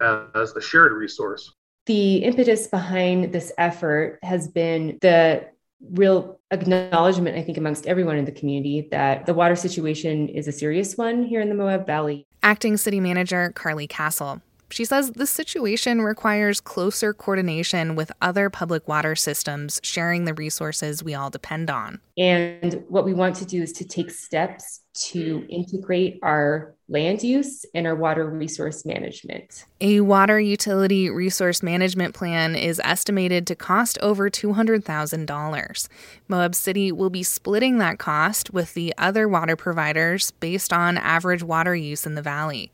as 0.00 0.52
a 0.54 0.60
shared 0.60 0.92
resource. 0.92 1.52
The 1.86 2.18
impetus 2.18 2.68
behind 2.68 3.32
this 3.32 3.52
effort 3.58 4.20
has 4.22 4.46
been 4.46 4.98
the 5.00 5.48
real 5.90 6.38
acknowledgement, 6.52 7.36
I 7.36 7.42
think, 7.42 7.58
amongst 7.58 7.86
everyone 7.86 8.16
in 8.16 8.24
the 8.24 8.32
community 8.32 8.88
that 8.92 9.26
the 9.26 9.34
water 9.34 9.56
situation 9.56 10.28
is 10.28 10.46
a 10.46 10.52
serious 10.52 10.96
one 10.96 11.24
here 11.24 11.40
in 11.40 11.48
the 11.48 11.56
Moab 11.56 11.86
Valley. 11.86 12.26
Acting 12.44 12.76
City 12.76 13.00
Manager 13.00 13.50
Carly 13.56 13.88
Castle. 13.88 14.40
She 14.72 14.86
says 14.86 15.10
the 15.10 15.26
situation 15.26 16.00
requires 16.00 16.58
closer 16.58 17.12
coordination 17.12 17.94
with 17.94 18.10
other 18.22 18.48
public 18.48 18.88
water 18.88 19.14
systems 19.14 19.78
sharing 19.82 20.24
the 20.24 20.32
resources 20.32 21.04
we 21.04 21.14
all 21.14 21.28
depend 21.28 21.68
on. 21.68 22.00
And 22.16 22.82
what 22.88 23.04
we 23.04 23.12
want 23.12 23.36
to 23.36 23.44
do 23.44 23.62
is 23.62 23.72
to 23.74 23.84
take 23.84 24.10
steps 24.10 24.80
to 24.94 25.46
integrate 25.50 26.18
our 26.22 26.74
land 26.88 27.22
use 27.22 27.66
and 27.74 27.86
our 27.86 27.94
water 27.94 28.28
resource 28.28 28.86
management. 28.86 29.66
A 29.82 30.00
water 30.00 30.40
utility 30.40 31.10
resource 31.10 31.62
management 31.62 32.14
plan 32.14 32.54
is 32.54 32.80
estimated 32.82 33.46
to 33.48 33.54
cost 33.54 33.98
over 34.00 34.30
$200,000. 34.30 35.88
Moab 36.28 36.54
City 36.54 36.90
will 36.90 37.10
be 37.10 37.22
splitting 37.22 37.76
that 37.78 37.98
cost 37.98 38.52
with 38.52 38.72
the 38.72 38.94
other 38.96 39.28
water 39.28 39.56
providers 39.56 40.30
based 40.30 40.72
on 40.72 40.96
average 40.96 41.42
water 41.42 41.74
use 41.74 42.06
in 42.06 42.14
the 42.14 42.22
valley. 42.22 42.72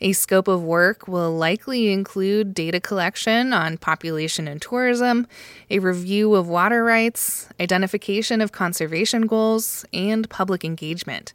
A 0.00 0.12
scope 0.12 0.48
of 0.48 0.62
work 0.62 1.06
will 1.06 1.36
likely 1.36 1.92
include 1.92 2.52
data 2.52 2.80
collection 2.80 3.52
on 3.52 3.78
population 3.78 4.48
and 4.48 4.60
tourism, 4.60 5.26
a 5.70 5.78
review 5.78 6.34
of 6.34 6.48
water 6.48 6.84
rights, 6.84 7.48
identification 7.60 8.40
of 8.40 8.52
conservation 8.52 9.26
goals, 9.26 9.84
and 9.92 10.28
public 10.28 10.64
engagement. 10.64 11.32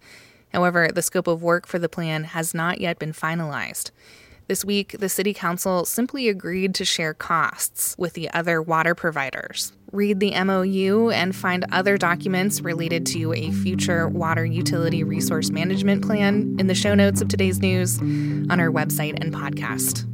However, 0.53 0.89
the 0.93 1.01
scope 1.01 1.27
of 1.27 1.41
work 1.41 1.67
for 1.67 1.79
the 1.79 1.89
plan 1.89 2.25
has 2.25 2.53
not 2.53 2.81
yet 2.81 2.99
been 2.99 3.13
finalized. 3.13 3.91
This 4.49 4.65
week, 4.65 4.95
the 4.97 5.09
City 5.09 5.31
Council 5.31 5.85
simply 5.85 6.27
agreed 6.27 6.73
to 6.73 6.83
share 6.83 7.13
costs 7.13 7.93
with 7.99 8.13
the 8.13 8.31
other 8.31 8.63
water 8.63 8.95
providers. 8.95 9.73
Read 9.91 10.19
the 10.19 10.31
MOU 10.43 11.11
and 11.11 11.35
find 11.35 11.67
other 11.71 11.99
documents 11.99 12.59
related 12.59 13.05
to 13.05 13.31
a 13.31 13.51
future 13.51 14.07
water 14.07 14.43
utility 14.43 15.03
resource 15.03 15.51
management 15.51 16.03
plan 16.03 16.55
in 16.57 16.65
the 16.65 16.73
show 16.73 16.95
notes 16.95 17.21
of 17.21 17.27
today's 17.27 17.59
news 17.59 17.99
on 17.99 18.59
our 18.59 18.71
website 18.71 19.23
and 19.23 19.31
podcast. 19.31 20.07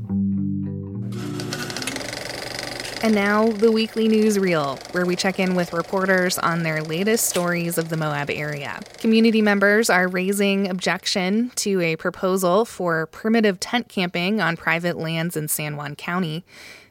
And 3.05 3.13
now, 3.13 3.49
the 3.49 3.71
weekly 3.71 4.07
news 4.07 4.39
reel, 4.39 4.79
where 4.89 5.05
we 5.05 5.15
check 5.15 5.39
in 5.39 5.53
with 5.53 5.73
reporters 5.73 6.39
on 6.39 6.63
their 6.63 6.81
latest 6.81 7.29
stories 7.29 7.77
of 7.77 7.89
the 7.89 7.97
Moab 7.97 8.31
area. 8.31 8.79
Community 8.97 9.43
members 9.43 9.91
are 9.91 10.07
raising 10.07 10.67
objection 10.67 11.51
to 11.57 11.81
a 11.81 11.97
proposal 11.97 12.65
for 12.65 13.05
primitive 13.05 13.59
tent 13.59 13.89
camping 13.89 14.41
on 14.41 14.57
private 14.57 14.97
lands 14.97 15.37
in 15.37 15.47
San 15.47 15.77
Juan 15.77 15.95
County. 15.95 16.43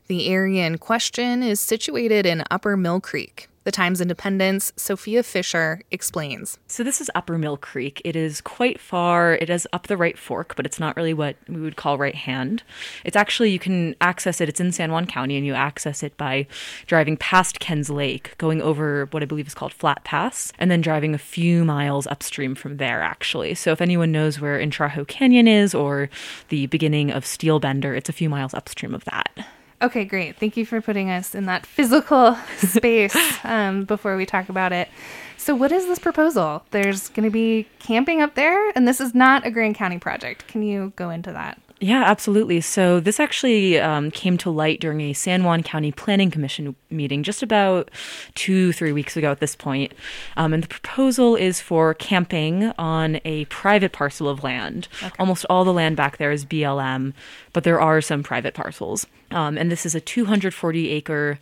The 0.06 0.28
area 0.28 0.64
in 0.64 0.78
question 0.78 1.42
is 1.42 1.58
situated 1.58 2.26
in 2.26 2.44
Upper 2.48 2.76
Mill 2.76 3.00
Creek, 3.00 3.48
the 3.64 3.72
Times 3.72 4.00
Independent's 4.00 4.72
Sophia 4.76 5.22
Fisher 5.22 5.80
explains. 5.90 6.58
So, 6.66 6.84
this 6.84 7.00
is 7.00 7.10
Upper 7.14 7.38
Mill 7.38 7.56
Creek. 7.56 8.00
It 8.04 8.14
is 8.14 8.40
quite 8.40 8.78
far. 8.78 9.34
It 9.34 9.50
is 9.50 9.66
up 9.72 9.86
the 9.86 9.96
right 9.96 10.18
fork, 10.18 10.54
but 10.54 10.66
it's 10.66 10.78
not 10.78 10.96
really 10.96 11.14
what 11.14 11.36
we 11.48 11.60
would 11.60 11.76
call 11.76 11.98
right 11.98 12.14
hand. 12.14 12.62
It's 13.04 13.16
actually, 13.16 13.50
you 13.50 13.58
can 13.58 13.96
access 14.00 14.40
it. 14.40 14.48
It's 14.48 14.60
in 14.60 14.70
San 14.72 14.92
Juan 14.92 15.06
County, 15.06 15.36
and 15.36 15.46
you 15.46 15.54
access 15.54 16.02
it 16.02 16.16
by 16.16 16.46
driving 16.86 17.16
past 17.16 17.58
Ken's 17.58 17.90
Lake, 17.90 18.36
going 18.38 18.60
over 18.60 19.06
what 19.10 19.22
I 19.22 19.26
believe 19.26 19.46
is 19.46 19.54
called 19.54 19.72
Flat 19.72 20.04
Pass, 20.04 20.52
and 20.58 20.70
then 20.70 20.82
driving 20.82 21.14
a 21.14 21.18
few 21.18 21.64
miles 21.64 22.06
upstream 22.06 22.54
from 22.54 22.76
there, 22.76 23.02
actually. 23.02 23.54
So, 23.54 23.72
if 23.72 23.80
anyone 23.80 24.12
knows 24.12 24.40
where 24.40 24.58
Intrajo 24.58 25.08
Canyon 25.08 25.48
is 25.48 25.74
or 25.74 26.10
the 26.50 26.66
beginning 26.66 27.10
of 27.10 27.24
Steel 27.24 27.60
Bender, 27.60 27.94
it's 27.94 28.10
a 28.10 28.12
few 28.12 28.28
miles 28.28 28.52
upstream 28.52 28.94
of 28.94 29.04
that. 29.06 29.46
Okay, 29.84 30.06
great. 30.06 30.38
Thank 30.38 30.56
you 30.56 30.64
for 30.64 30.80
putting 30.80 31.10
us 31.10 31.34
in 31.34 31.44
that 31.44 31.66
physical 31.66 32.38
space 32.56 33.14
um, 33.44 33.84
before 33.84 34.16
we 34.16 34.24
talk 34.24 34.48
about 34.48 34.72
it. 34.72 34.88
So, 35.36 35.54
what 35.54 35.72
is 35.72 35.84
this 35.84 35.98
proposal? 35.98 36.64
There's 36.70 37.10
going 37.10 37.24
to 37.24 37.30
be 37.30 37.68
camping 37.80 38.22
up 38.22 38.34
there, 38.34 38.70
and 38.70 38.88
this 38.88 38.98
is 38.98 39.14
not 39.14 39.44
a 39.46 39.50
Grand 39.50 39.74
County 39.74 39.98
project. 39.98 40.48
Can 40.48 40.62
you 40.62 40.94
go 40.96 41.10
into 41.10 41.32
that? 41.32 41.60
Yeah, 41.84 42.02
absolutely. 42.02 42.62
So 42.62 42.98
this 42.98 43.20
actually 43.20 43.78
um, 43.78 44.10
came 44.10 44.38
to 44.38 44.48
light 44.48 44.80
during 44.80 45.02
a 45.02 45.12
San 45.12 45.44
Juan 45.44 45.62
County 45.62 45.92
Planning 45.92 46.30
Commission 46.30 46.74
meeting 46.88 47.22
just 47.22 47.42
about 47.42 47.90
two, 48.34 48.72
three 48.72 48.90
weeks 48.90 49.18
ago 49.18 49.30
at 49.30 49.40
this 49.40 49.54
point. 49.54 49.92
Um, 50.38 50.54
and 50.54 50.62
the 50.62 50.68
proposal 50.68 51.36
is 51.36 51.60
for 51.60 51.92
camping 51.92 52.72
on 52.78 53.20
a 53.26 53.44
private 53.46 53.92
parcel 53.92 54.30
of 54.30 54.42
land. 54.42 54.88
Okay. 55.02 55.14
Almost 55.18 55.44
all 55.50 55.62
the 55.62 55.74
land 55.74 55.94
back 55.94 56.16
there 56.16 56.32
is 56.32 56.46
BLM, 56.46 57.12
but 57.52 57.64
there 57.64 57.82
are 57.82 58.00
some 58.00 58.22
private 58.22 58.54
parcels. 58.54 59.06
Um, 59.30 59.58
and 59.58 59.70
this 59.70 59.84
is 59.84 59.94
a 59.94 60.00
240 60.00 60.88
acre 60.88 61.38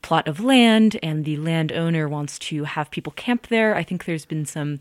plot 0.00 0.26
of 0.26 0.40
land 0.40 0.98
and 1.02 1.26
the 1.26 1.36
landowner 1.36 2.08
wants 2.08 2.38
to 2.38 2.64
have 2.64 2.90
people 2.90 3.12
camp 3.12 3.48
there. 3.48 3.74
I 3.74 3.82
think 3.82 4.06
there's 4.06 4.24
been 4.24 4.46
some 4.46 4.80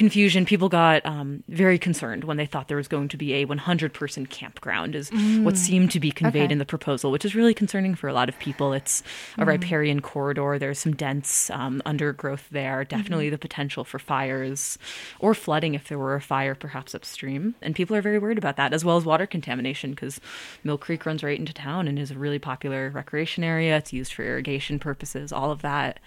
confusion. 0.00 0.46
People 0.46 0.70
got 0.70 1.04
um, 1.04 1.44
very 1.46 1.78
concerned 1.78 2.24
when 2.24 2.38
they 2.38 2.46
thought 2.46 2.68
there 2.68 2.78
was 2.78 2.88
going 2.88 3.06
to 3.08 3.18
be 3.18 3.34
a 3.34 3.44
100 3.44 3.92
person 3.92 4.24
campground, 4.24 4.96
is 4.96 5.10
mm. 5.10 5.42
what 5.42 5.58
seemed 5.58 5.90
to 5.90 6.00
be 6.00 6.10
conveyed 6.10 6.44
okay. 6.44 6.52
in 6.52 6.58
the 6.58 6.64
proposal, 6.64 7.10
which 7.10 7.26
is 7.26 7.34
really 7.34 7.52
concerning 7.52 7.94
for 7.94 8.08
a 8.08 8.14
lot 8.14 8.30
of 8.30 8.38
people. 8.38 8.72
It's 8.72 9.02
a 9.36 9.44
mm. 9.44 9.46
riparian 9.46 10.00
corridor. 10.00 10.58
There's 10.58 10.78
some 10.78 10.96
dense 10.96 11.50
um, 11.50 11.82
undergrowth 11.84 12.48
there. 12.50 12.82
Definitely 12.82 13.26
mm-hmm. 13.26 13.32
the 13.32 13.38
potential 13.38 13.84
for 13.84 13.98
fires 13.98 14.78
or 15.18 15.34
flooding 15.34 15.74
if 15.74 15.88
there 15.88 15.98
were 15.98 16.14
a 16.14 16.22
fire, 16.22 16.54
perhaps 16.54 16.94
upstream. 16.94 17.54
And 17.60 17.74
people 17.74 17.94
are 17.94 18.00
very 18.00 18.18
worried 18.18 18.38
about 18.38 18.56
that, 18.56 18.72
as 18.72 18.82
well 18.82 18.96
as 18.96 19.04
water 19.04 19.26
contamination, 19.26 19.90
because 19.90 20.18
Mill 20.64 20.78
Creek 20.78 21.04
runs 21.04 21.22
right 21.22 21.38
into 21.38 21.52
town 21.52 21.86
and 21.86 21.98
is 21.98 22.10
a 22.10 22.14
really 22.14 22.38
popular 22.38 22.88
recreation 22.88 23.44
area. 23.44 23.76
It's 23.76 23.92
used 23.92 24.14
for 24.14 24.24
irrigation 24.24 24.78
purposes, 24.78 25.30
all 25.30 25.50
of 25.50 25.60
that. 25.60 26.00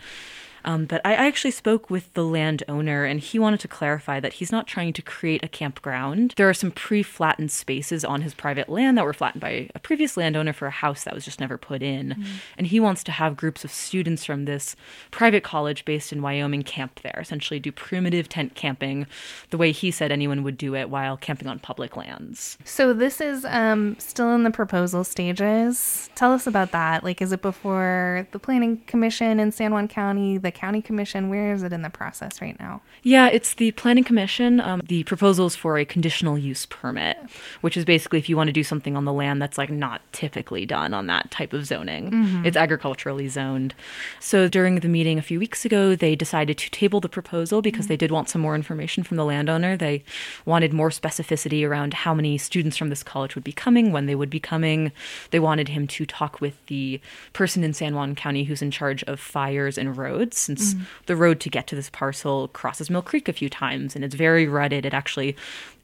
Um, 0.66 0.86
but 0.86 1.02
I 1.06 1.14
actually 1.14 1.52
spoke 1.52 1.90
with 1.90 2.14
the 2.14 2.24
landowner, 2.24 3.06
and 3.06 3.20
he 3.20 3.40
wanted 3.40 3.60
to 3.62 3.68
clarify 3.68 4.20
that 4.20 4.34
he's 4.34 4.52
not 4.52 4.68
trying 4.68 4.94
to 4.94 5.02
create 5.02 5.44
a 5.44 5.48
campground. 5.48 6.34
There 6.38 6.50
are 6.50 6.54
some 6.54 6.72
pre 6.72 7.04
flattened 7.04 7.52
spaces 7.52 8.06
on 8.06 8.22
his 8.22 8.34
private 8.34 8.70
land 8.70 8.98
that 8.98 9.06
were 9.06 9.14
flattened 9.14 9.42
by 9.42 9.70
a 9.76 9.80
previous 9.80 10.18
landowner 10.18 10.54
for 10.54 10.68
a 10.68 10.72
house 10.72 11.04
that 11.04 11.14
was 11.14 11.26
just 11.26 11.40
never 11.40 11.58
put 11.58 11.82
in. 11.82 12.10
Mm-hmm. 12.10 12.24
And 12.58 12.68
he 12.68 12.80
wants 12.80 13.04
to 13.06 13.12
have 13.12 13.38
groups 13.38 13.64
of 13.64 13.72
students 13.72 14.26
from 14.26 14.46
this 14.46 14.76
private 15.12 15.44
college 15.44 15.86
based 15.86 16.14
in 16.14 16.22
Wyoming 16.22 16.64
camp 16.64 17.02
there, 17.02 17.20
essentially 17.20 17.60
do 17.60 17.72
primitive 17.72 18.30
tent 18.30 18.56
camping 18.56 19.06
the 19.50 19.58
way 19.58 19.72
he 19.72 19.92
said 19.92 20.12
anyone 20.12 20.44
would 20.44 20.58
do 20.58 20.76
it 20.76 20.90
while 20.90 21.18
camping 21.18 21.48
on 21.48 21.60
public 21.60 21.98
lands. 21.98 22.58
So 22.64 22.94
this 22.94 23.20
is 23.20 23.46
um, 23.46 23.96
still 24.00 24.34
in 24.34 24.44
the 24.44 24.52
proposal 24.52 25.04
stages. 25.04 26.10
Tell 26.16 26.32
us 26.32 26.48
about 26.48 26.72
that. 26.72 27.04
Like, 27.04 27.22
is 27.22 27.32
it 27.32 27.42
before 27.42 28.28
the 28.32 28.40
Planning 28.40 28.78
Commission 28.88 29.40
in 29.40 29.52
San 29.52 29.74
Juan 29.74 29.88
County, 29.88 30.38
the 30.38 30.53
county 30.54 30.82
commission? 30.82 31.30
Where 31.30 31.54
is 31.54 31.64
it 31.64 31.74
in 31.74 31.82
the 31.82 31.90
process 31.90 32.42
right 32.42 32.58
now? 32.60 32.82
Yeah, 33.02 33.28
it's 33.28 33.56
the 33.56 33.72
planning 33.72 34.04
commission. 34.04 34.60
Um, 34.60 34.82
the 34.86 35.04
proposals 35.04 35.56
for 35.56 35.78
a 35.78 35.86
conditional 35.86 36.38
use 36.38 36.66
permit, 36.66 37.18
which 37.62 37.76
is 37.76 37.86
basically 37.86 38.20
if 38.20 38.30
you 38.30 38.38
want 38.38 38.48
to 38.48 38.54
do 38.54 38.64
something 38.64 38.96
on 38.96 39.06
the 39.06 39.14
land 39.14 39.42
that's 39.42 39.58
like 39.58 39.70
not 39.70 40.02
typically 40.14 40.66
done 40.66 40.94
on 40.94 41.08
that 41.08 41.32
type 41.32 41.54
of 41.54 41.66
zoning. 41.66 42.12
Mm-hmm. 42.12 42.46
It's 42.46 42.58
agriculturally 42.58 43.28
zoned. 43.28 43.74
So 44.20 44.48
during 44.48 44.80
the 44.80 44.88
meeting 44.88 45.18
a 45.20 45.22
few 45.22 45.40
weeks 45.40 45.66
ago, 45.66 45.96
they 45.96 46.16
decided 46.16 46.58
to 46.60 46.70
table 46.70 47.02
the 47.02 47.10
proposal 47.10 47.62
because 47.62 47.86
mm-hmm. 47.86 47.90
they 47.90 47.98
did 47.98 48.12
want 48.12 48.30
some 48.30 48.42
more 48.42 48.56
information 48.56 49.04
from 49.04 49.18
the 49.18 49.26
landowner. 49.26 49.76
They 49.76 50.04
wanted 50.46 50.74
more 50.74 50.90
specificity 50.90 51.68
around 51.68 51.94
how 51.94 52.14
many 52.14 52.38
students 52.38 52.78
from 52.78 52.90
this 52.90 53.04
college 53.04 53.36
would 53.36 53.44
be 53.44 53.52
coming, 53.52 53.92
when 53.92 54.06
they 54.06 54.16
would 54.16 54.30
be 54.30 54.40
coming. 54.40 54.92
They 55.32 55.40
wanted 55.40 55.70
him 55.70 55.88
to 55.88 56.06
talk 56.06 56.40
with 56.40 56.64
the 56.68 57.02
person 57.34 57.64
in 57.64 57.74
San 57.74 57.96
Juan 57.96 58.16
County 58.16 58.44
who's 58.44 58.62
in 58.62 58.72
charge 58.72 59.04
of 59.04 59.20
fires 59.20 59.78
and 59.78 59.98
roads 59.98 60.43
since 60.44 60.74
mm-hmm. 60.74 60.84
the 61.06 61.16
road 61.16 61.40
to 61.42 61.50
get 61.50 61.68
to 61.68 61.76
this 61.76 61.90
parcel 61.90 62.48
crosses 62.50 62.90
Mill 62.90 63.02
Creek 63.02 63.28
a 63.28 63.34
few 63.34 63.50
times 63.50 63.96
and 63.96 64.04
it's 64.04 64.16
very 64.16 64.48
rutted. 64.48 64.86
It 64.86 64.94
actually 64.94 65.36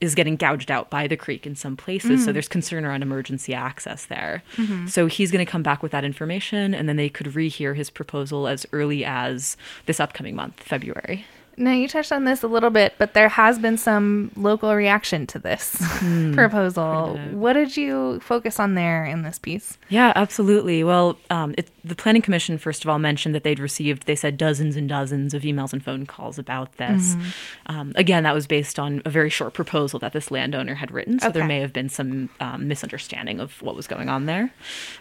is 0.01 0.15
getting 0.15 0.35
gouged 0.35 0.71
out 0.71 0.89
by 0.89 1.07
the 1.07 1.17
creek 1.17 1.45
in 1.45 1.55
some 1.55 1.75
places. 1.75 2.11
Mm-hmm. 2.11 2.23
So 2.25 2.29
mm. 2.29 2.33
there's 2.33 2.47
concern 2.47 2.85
around 2.85 3.01
emergency 3.01 3.53
access 3.53 4.05
there. 4.05 4.43
Mm-hmm. 4.55 4.87
So 4.87 5.07
he's 5.07 5.31
going 5.31 5.45
to 5.45 5.51
come 5.51 5.63
back 5.63 5.83
with 5.83 5.91
that 5.91 6.03
information 6.03 6.73
and 6.73 6.87
then 6.87 6.95
they 6.95 7.09
could 7.09 7.27
rehear 7.27 7.75
his 7.75 7.89
proposal 7.89 8.47
as 8.47 8.65
early 8.71 9.03
as 9.03 9.57
this 9.85 9.99
upcoming 9.99 10.35
month, 10.35 10.61
February. 10.61 11.25
Now, 11.59 11.73
you 11.73 11.89
touched 11.89 12.11
on 12.13 12.23
this 12.23 12.41
a 12.41 12.47
little 12.47 12.69
bit, 12.69 12.93
but 12.97 13.13
there 13.13 13.27
has 13.27 13.59
been 13.59 13.77
some 13.77 14.31
local 14.37 14.73
reaction 14.73 15.27
to 15.27 15.39
this 15.39 15.75
Hmm. 15.99 16.33
proposal. 16.33 17.19
What 17.33 17.53
did 17.53 17.75
you 17.75 18.21
focus 18.21 18.59
on 18.61 18.75
there 18.75 19.03
in 19.03 19.23
this 19.23 19.37
piece? 19.37 19.77
Yeah, 19.89 20.13
absolutely. 20.15 20.85
Well, 20.85 21.17
um, 21.29 21.53
it, 21.57 21.69
the 21.83 21.95
Planning 21.95 22.21
Commission, 22.21 22.57
first 22.57 22.85
of 22.85 22.89
all, 22.89 22.97
mentioned 22.97 23.35
that 23.35 23.43
they'd 23.43 23.59
received, 23.59 24.05
they 24.07 24.15
said, 24.15 24.37
dozens 24.37 24.77
and 24.77 24.87
dozens 24.87 25.33
of 25.33 25.41
emails 25.43 25.73
and 25.73 25.83
phone 25.83 26.05
calls 26.05 26.39
about 26.39 26.77
this. 26.77 27.17
Um, 27.65 27.91
again, 27.95 28.23
that 28.23 28.33
was 28.33 28.47
based 28.47 28.79
on 28.79 29.01
a 29.03 29.09
very 29.09 29.29
short 29.29 29.53
proposal 29.53 29.99
that 29.99 30.13
this 30.13 30.31
landowner 30.31 30.75
had 30.75 30.91
written, 30.91 31.19
so 31.19 31.29
there 31.29 31.45
may 31.45 31.59
have 31.59 31.73
been 31.73 31.89
some 31.89 32.29
um, 32.39 32.69
misunderstanding 32.69 33.41
of 33.41 33.61
what 33.61 33.75
was 33.75 33.85
going 33.85 34.07
on 34.07 34.27
there. 34.27 34.53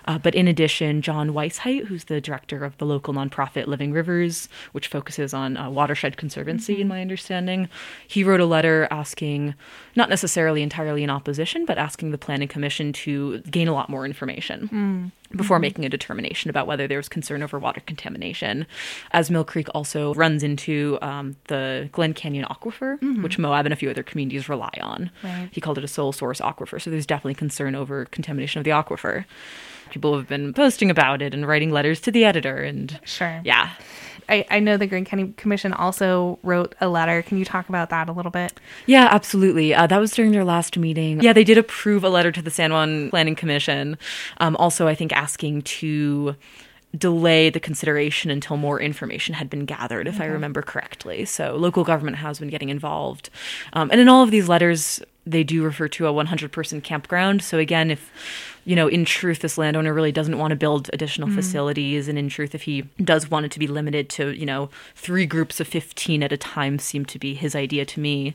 Uh, 0.06 0.18
but 0.18 0.34
in 0.34 0.48
addition, 0.48 1.02
John 1.02 1.30
Weisheit, 1.30 1.86
who's 1.86 2.04
the 2.04 2.20
director 2.20 2.64
of 2.64 2.76
the 2.78 2.84
local 2.86 3.14
nonprofit 3.14 3.68
Living 3.68 3.92
Rivers, 3.92 4.48
which 4.72 4.88
focuses 4.88 5.32
on 5.32 5.56
uh, 5.56 5.70
watershed 5.70 6.16
conservancy, 6.48 6.74
in 6.74 6.80
mm-hmm. 6.80 6.88
my 6.88 7.00
understanding, 7.00 7.68
he 8.06 8.24
wrote 8.24 8.40
a 8.40 8.46
letter 8.46 8.88
asking, 8.90 9.54
not 9.96 10.08
necessarily 10.08 10.62
entirely 10.62 11.02
in 11.02 11.10
opposition, 11.10 11.64
but 11.64 11.78
asking 11.78 12.10
the 12.10 12.18
Planning 12.18 12.48
Commission 12.48 12.92
to 12.92 13.38
gain 13.50 13.68
a 13.68 13.72
lot 13.72 13.88
more 13.88 14.04
information 14.04 14.62
mm-hmm. 14.62 15.36
before 15.36 15.58
making 15.58 15.84
a 15.84 15.88
determination 15.88 16.50
about 16.50 16.66
whether 16.66 16.86
there 16.86 16.98
was 16.98 17.08
concern 17.08 17.42
over 17.42 17.58
water 17.58 17.80
contamination. 17.86 18.66
As 19.12 19.30
Mill 19.30 19.44
Creek 19.44 19.68
also 19.74 20.14
runs 20.14 20.42
into 20.42 20.98
um, 21.02 21.36
the 21.48 21.88
Glen 21.92 22.14
Canyon 22.14 22.46
aquifer, 22.50 22.98
mm-hmm. 22.98 23.22
which 23.22 23.38
Moab 23.38 23.66
and 23.66 23.72
a 23.72 23.76
few 23.76 23.90
other 23.90 24.02
communities 24.02 24.48
rely 24.48 24.76
on. 24.80 25.10
Right. 25.22 25.48
He 25.52 25.60
called 25.60 25.78
it 25.78 25.84
a 25.84 25.88
sole 25.88 26.12
source 26.12 26.40
aquifer, 26.40 26.80
so 26.80 26.90
there's 26.90 27.06
definitely 27.06 27.34
concern 27.34 27.74
over 27.74 28.06
contamination 28.06 28.58
of 28.58 28.64
the 28.64 28.70
aquifer. 28.70 29.24
People 29.90 30.14
have 30.16 30.28
been 30.28 30.52
posting 30.52 30.90
about 30.90 31.22
it 31.22 31.32
and 31.32 31.48
writing 31.48 31.70
letters 31.70 32.00
to 32.02 32.10
the 32.10 32.24
editor, 32.24 32.58
and 32.58 33.00
Sure. 33.04 33.40
yeah, 33.42 33.70
I, 34.28 34.44
I 34.50 34.60
know 34.60 34.76
the 34.76 34.86
Green 34.86 35.04
County 35.04 35.32
Commission 35.36 35.72
also 35.72 36.38
wrote 36.42 36.74
a 36.80 36.88
letter. 36.88 37.22
Can 37.22 37.38
you 37.38 37.44
talk 37.44 37.68
about 37.68 37.90
that 37.90 38.08
a 38.08 38.12
little 38.12 38.30
bit? 38.30 38.58
Yeah, 38.86 39.08
absolutely. 39.10 39.74
Uh, 39.74 39.86
that 39.86 39.98
was 39.98 40.12
during 40.12 40.32
their 40.32 40.44
last 40.44 40.76
meeting. 40.76 41.20
Yeah, 41.20 41.32
they 41.32 41.44
did 41.44 41.58
approve 41.58 42.04
a 42.04 42.08
letter 42.08 42.30
to 42.32 42.42
the 42.42 42.50
San 42.50 42.72
Juan 42.72 43.10
Planning 43.10 43.36
Commission. 43.36 43.96
Um, 44.38 44.56
also, 44.56 44.86
I 44.86 44.94
think 44.94 45.12
asking 45.12 45.62
to 45.62 46.36
delay 46.96 47.50
the 47.50 47.60
consideration 47.60 48.30
until 48.30 48.56
more 48.56 48.80
information 48.80 49.34
had 49.34 49.50
been 49.50 49.66
gathered, 49.66 50.08
if 50.08 50.20
I 50.20 50.24
remember 50.24 50.62
correctly. 50.62 51.26
So 51.26 51.54
local 51.54 51.84
government 51.84 52.16
has 52.16 52.38
been 52.38 52.48
getting 52.48 52.70
involved. 52.70 53.28
Um, 53.74 53.90
and 53.90 54.00
in 54.00 54.08
all 54.08 54.22
of 54.22 54.30
these 54.30 54.48
letters, 54.48 55.02
they 55.26 55.44
do 55.44 55.62
refer 55.62 55.88
to 55.88 56.06
a 56.06 56.12
100 56.12 56.50
person 56.50 56.80
campground. 56.80 57.42
So 57.42 57.58
again, 57.58 57.90
if 57.90 58.10
you 58.68 58.76
know, 58.76 58.86
in 58.86 59.06
truth, 59.06 59.38
this 59.40 59.56
landowner 59.56 59.94
really 59.94 60.12
doesn't 60.12 60.36
want 60.36 60.50
to 60.50 60.56
build 60.56 60.90
additional 60.92 61.28
facilities, 61.34 62.06
and 62.06 62.18
in 62.18 62.28
truth, 62.28 62.54
if 62.54 62.62
he 62.62 62.82
does 63.02 63.30
want 63.30 63.46
it 63.46 63.52
to 63.52 63.58
be 63.58 63.66
limited 63.66 64.10
to, 64.10 64.28
you 64.36 64.44
know, 64.44 64.68
three 64.94 65.24
groups 65.24 65.58
of 65.58 65.66
fifteen 65.66 66.22
at 66.22 66.32
a 66.32 66.36
time, 66.36 66.78
seemed 66.78 67.08
to 67.08 67.18
be 67.18 67.32
his 67.32 67.56
idea 67.56 67.86
to 67.86 67.98
me. 67.98 68.34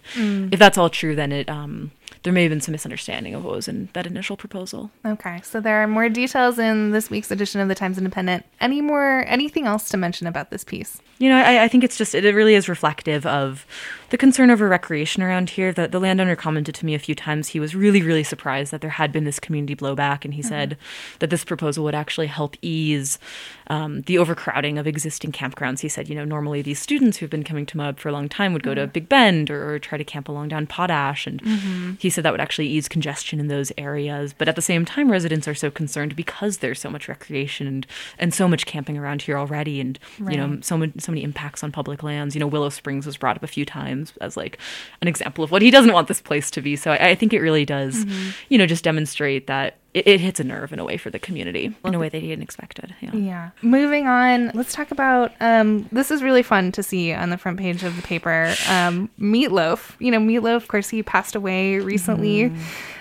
If 0.51 0.57
that's 0.57 0.77
all 0.77 0.89
true, 0.89 1.15
then 1.15 1.31
it 1.31 1.47
um, 1.47 1.91
there 2.23 2.33
may 2.33 2.43
have 2.43 2.49
been 2.49 2.61
some 2.61 2.71
misunderstanding 2.71 3.35
of 3.35 3.43
what 3.43 3.55
was 3.55 3.67
in 3.67 3.89
that 3.93 4.07
initial 4.07 4.37
proposal. 4.37 4.91
Okay, 5.05 5.41
so 5.43 5.59
there 5.59 5.83
are 5.83 5.87
more 5.87 6.09
details 6.09 6.57
in 6.57 6.91
this 6.91 7.09
week's 7.09 7.31
edition 7.31 7.59
of 7.59 7.67
the 7.67 7.75
Times 7.75 7.97
Independent. 7.97 8.45
Any 8.61 8.81
more, 8.81 9.25
anything 9.27 9.67
else 9.67 9.89
to 9.89 9.97
mention 9.97 10.25
about 10.25 10.49
this 10.49 10.63
piece? 10.63 11.01
You 11.19 11.29
know, 11.29 11.37
I, 11.37 11.63
I 11.63 11.67
think 11.67 11.83
it's 11.83 11.97
just 11.97 12.15
it 12.15 12.23
really 12.33 12.55
is 12.55 12.67
reflective 12.67 13.25
of 13.25 13.65
the 14.09 14.17
concern 14.17 14.51
over 14.51 14.67
recreation 14.67 15.23
around 15.23 15.49
here. 15.49 15.73
The, 15.73 15.87
the 15.87 15.99
landowner 15.99 16.35
commented 16.35 16.75
to 16.75 16.85
me 16.85 16.95
a 16.95 16.99
few 16.99 17.15
times 17.15 17.49
he 17.49 17.59
was 17.59 17.75
really, 17.75 18.01
really 18.01 18.23
surprised 18.23 18.71
that 18.71 18.81
there 18.81 18.89
had 18.89 19.11
been 19.11 19.23
this 19.23 19.39
community 19.39 19.75
blowback, 19.75 20.23
and 20.23 20.33
he 20.33 20.41
mm-hmm. 20.41 20.49
said 20.49 20.77
that 21.19 21.29
this 21.29 21.43
proposal 21.43 21.83
would 21.83 21.95
actually 21.95 22.27
help 22.27 22.55
ease 22.61 23.19
um, 23.67 24.01
the 24.03 24.17
overcrowding 24.17 24.77
of 24.77 24.87
existing 24.87 25.31
campgrounds. 25.31 25.79
He 25.79 25.89
said, 25.89 26.09
you 26.09 26.15
know, 26.15 26.25
normally 26.25 26.61
these 26.61 26.79
students 26.79 27.17
who've 27.17 27.29
been 27.29 27.43
coming 27.43 27.65
to 27.67 27.77
Moab 27.77 27.99
for 27.99 28.09
a 28.09 28.11
long 28.11 28.29
time 28.29 28.53
would 28.53 28.63
go 28.63 28.73
to 28.73 28.81
mm-hmm. 28.81 28.91
Big 28.91 29.09
Bend 29.09 29.49
or, 29.49 29.73
or 29.73 29.79
try 29.79 29.97
to 29.97 30.03
camp 30.03 30.29
along 30.29 30.49
down 30.49 30.67
Potash, 30.67 31.25
and 31.25 31.41
mm-hmm. 31.41 31.93
he 31.99 32.09
said 32.13 32.23
that 32.23 32.31
would 32.31 32.41
actually 32.41 32.67
ease 32.67 32.87
congestion 32.87 33.39
in 33.39 33.47
those 33.47 33.71
areas. 33.77 34.33
But 34.37 34.47
at 34.47 34.55
the 34.55 34.61
same 34.61 34.85
time, 34.85 35.11
residents 35.11 35.47
are 35.47 35.55
so 35.55 35.71
concerned 35.71 36.15
because 36.15 36.59
there's 36.59 36.79
so 36.79 36.89
much 36.89 37.07
recreation 37.07 37.67
and, 37.67 37.87
and 38.17 38.33
so 38.33 38.47
much 38.47 38.65
camping 38.65 38.97
around 38.97 39.21
here 39.21 39.37
already, 39.37 39.79
and 39.79 39.99
you 40.19 40.37
know, 40.37 40.59
so 40.61 40.77
many 40.77 40.93
so 40.99 41.11
many 41.11 41.23
impacts 41.23 41.63
on 41.63 41.71
public 41.71 42.03
lands. 42.03 42.35
You 42.35 42.39
know, 42.39 42.47
Willow 42.47 42.69
Springs 42.69 43.05
was 43.05 43.17
brought 43.17 43.35
up 43.35 43.43
a 43.43 43.47
few 43.47 43.65
times 43.65 44.13
as 44.21 44.37
like 44.37 44.57
an 45.01 45.07
example 45.07 45.43
of 45.43 45.51
what 45.51 45.61
he 45.61 45.71
doesn't 45.71 45.93
want 45.93 46.07
this 46.07 46.21
place 46.21 46.49
to 46.51 46.61
be. 46.61 46.75
So 46.75 46.91
I, 46.91 47.09
I 47.09 47.15
think 47.15 47.33
it 47.33 47.41
really 47.41 47.65
does, 47.65 48.05
mm-hmm. 48.05 48.29
you 48.49 48.57
know, 48.57 48.65
just 48.65 48.83
demonstrate 48.83 49.47
that 49.47 49.77
it, 49.93 50.07
it 50.07 50.19
hits 50.19 50.39
a 50.39 50.43
nerve 50.43 50.73
in 50.73 50.79
a 50.79 50.83
way 50.83 50.97
for 50.97 51.09
the 51.09 51.19
community 51.19 51.75
in 51.85 51.95
a 51.95 51.99
way 51.99 52.09
that 52.09 52.19
he 52.19 52.27
didn't 52.27 52.43
expect 52.43 52.79
it. 52.79 52.91
Yeah. 53.01 53.13
Yeah. 53.13 53.49
Moving 53.61 54.07
on, 54.07 54.51
let's 54.53 54.73
talk 54.73 54.91
about 54.91 55.31
um, 55.39 55.87
this 55.91 56.11
is 56.11 56.23
really 56.23 56.43
fun 56.43 56.71
to 56.73 56.83
see 56.83 57.13
on 57.13 57.29
the 57.29 57.37
front 57.37 57.59
page 57.59 57.83
of 57.83 57.95
the 57.95 58.01
paper. 58.01 58.53
Um, 58.69 59.09
Meatloaf. 59.19 59.95
You 59.99 60.11
know, 60.11 60.19
Meatloaf, 60.19 60.55
of 60.55 60.67
course, 60.67 60.89
he 60.89 61.03
passed 61.03 61.35
away 61.35 61.79
recently. 61.79 62.51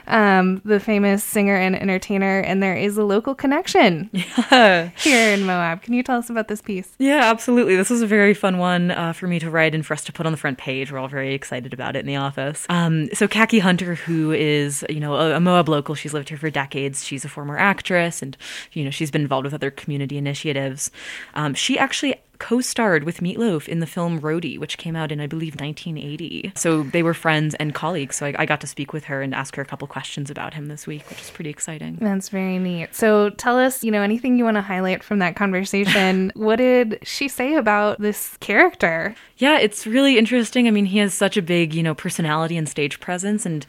Um, 0.06 0.60
the 0.64 0.80
famous 0.80 1.22
singer 1.24 1.56
and 1.56 1.74
entertainer, 1.76 2.40
and 2.40 2.62
there 2.62 2.76
is 2.76 2.96
a 2.96 3.04
local 3.04 3.34
connection 3.34 4.10
here 4.12 5.32
in 5.32 5.44
Moab. 5.44 5.82
Can 5.82 5.94
you 5.94 6.02
tell 6.02 6.18
us 6.18 6.30
about 6.30 6.48
this 6.48 6.60
piece? 6.60 6.94
Yeah, 6.98 7.30
absolutely. 7.30 7.76
This 7.76 7.90
was 7.90 8.02
a 8.02 8.06
very 8.06 8.34
fun 8.34 8.58
one 8.58 8.90
uh, 8.90 9.12
for 9.12 9.26
me 9.26 9.38
to 9.38 9.50
write 9.50 9.74
and 9.74 9.84
for 9.84 9.94
us 9.94 10.04
to 10.04 10.12
put 10.12 10.26
on 10.26 10.32
the 10.32 10.38
front 10.38 10.58
page. 10.58 10.90
We're 10.92 10.98
all 10.98 11.08
very 11.08 11.34
excited 11.34 11.72
about 11.72 11.96
it 11.96 12.00
in 12.00 12.06
the 12.06 12.16
office. 12.16 12.66
Um, 12.68 13.08
so, 13.14 13.28
Kaki 13.28 13.60
Hunter, 13.60 13.94
who 13.94 14.32
is 14.32 14.84
you 14.88 15.00
know 15.00 15.14
a, 15.14 15.36
a 15.36 15.40
Moab 15.40 15.68
local, 15.68 15.94
she's 15.94 16.14
lived 16.14 16.28
here 16.28 16.38
for 16.38 16.50
decades. 16.50 17.04
She's 17.04 17.24
a 17.24 17.28
former 17.28 17.56
actress, 17.58 18.22
and 18.22 18.36
you 18.72 18.84
know 18.84 18.90
she's 18.90 19.10
been 19.10 19.22
involved 19.22 19.44
with 19.44 19.54
other 19.54 19.70
community 19.70 20.18
initiatives. 20.18 20.90
Um, 21.34 21.54
she 21.54 21.78
actually 21.78 22.16
co-starred 22.42 23.04
with 23.04 23.20
Meatloaf 23.20 23.68
in 23.68 23.78
the 23.78 23.86
film 23.86 24.20
Roadie, 24.20 24.58
which 24.58 24.76
came 24.76 24.96
out 24.96 25.12
in 25.12 25.20
I 25.20 25.28
believe 25.28 25.54
1980. 25.54 26.52
So 26.56 26.82
they 26.82 27.04
were 27.04 27.14
friends 27.14 27.54
and 27.54 27.72
colleagues. 27.72 28.16
So 28.16 28.26
I, 28.26 28.34
I 28.36 28.46
got 28.46 28.60
to 28.62 28.66
speak 28.66 28.92
with 28.92 29.04
her 29.04 29.22
and 29.22 29.32
ask 29.32 29.54
her 29.54 29.62
a 29.62 29.64
couple 29.64 29.86
questions 29.86 30.28
about 30.28 30.52
him 30.52 30.66
this 30.66 30.84
week, 30.84 31.08
which 31.08 31.20
is 31.20 31.30
pretty 31.30 31.50
exciting. 31.50 31.98
That's 32.00 32.30
very 32.30 32.58
neat. 32.58 32.96
So 32.96 33.30
tell 33.30 33.60
us, 33.60 33.84
you 33.84 33.92
know, 33.92 34.02
anything 34.02 34.38
you 34.38 34.44
want 34.44 34.56
to 34.56 34.60
highlight 34.60 35.04
from 35.04 35.20
that 35.20 35.36
conversation. 35.36 36.32
what 36.34 36.56
did 36.56 36.98
she 37.04 37.28
say 37.28 37.54
about 37.54 38.00
this 38.00 38.36
character? 38.38 39.14
Yeah, 39.36 39.60
it's 39.60 39.86
really 39.86 40.18
interesting. 40.18 40.66
I 40.66 40.72
mean, 40.72 40.86
he 40.86 40.98
has 40.98 41.14
such 41.14 41.36
a 41.36 41.42
big, 41.42 41.72
you 41.72 41.84
know, 41.84 41.94
personality 41.94 42.56
and 42.56 42.68
stage 42.68 42.98
presence 42.98 43.46
and 43.46 43.64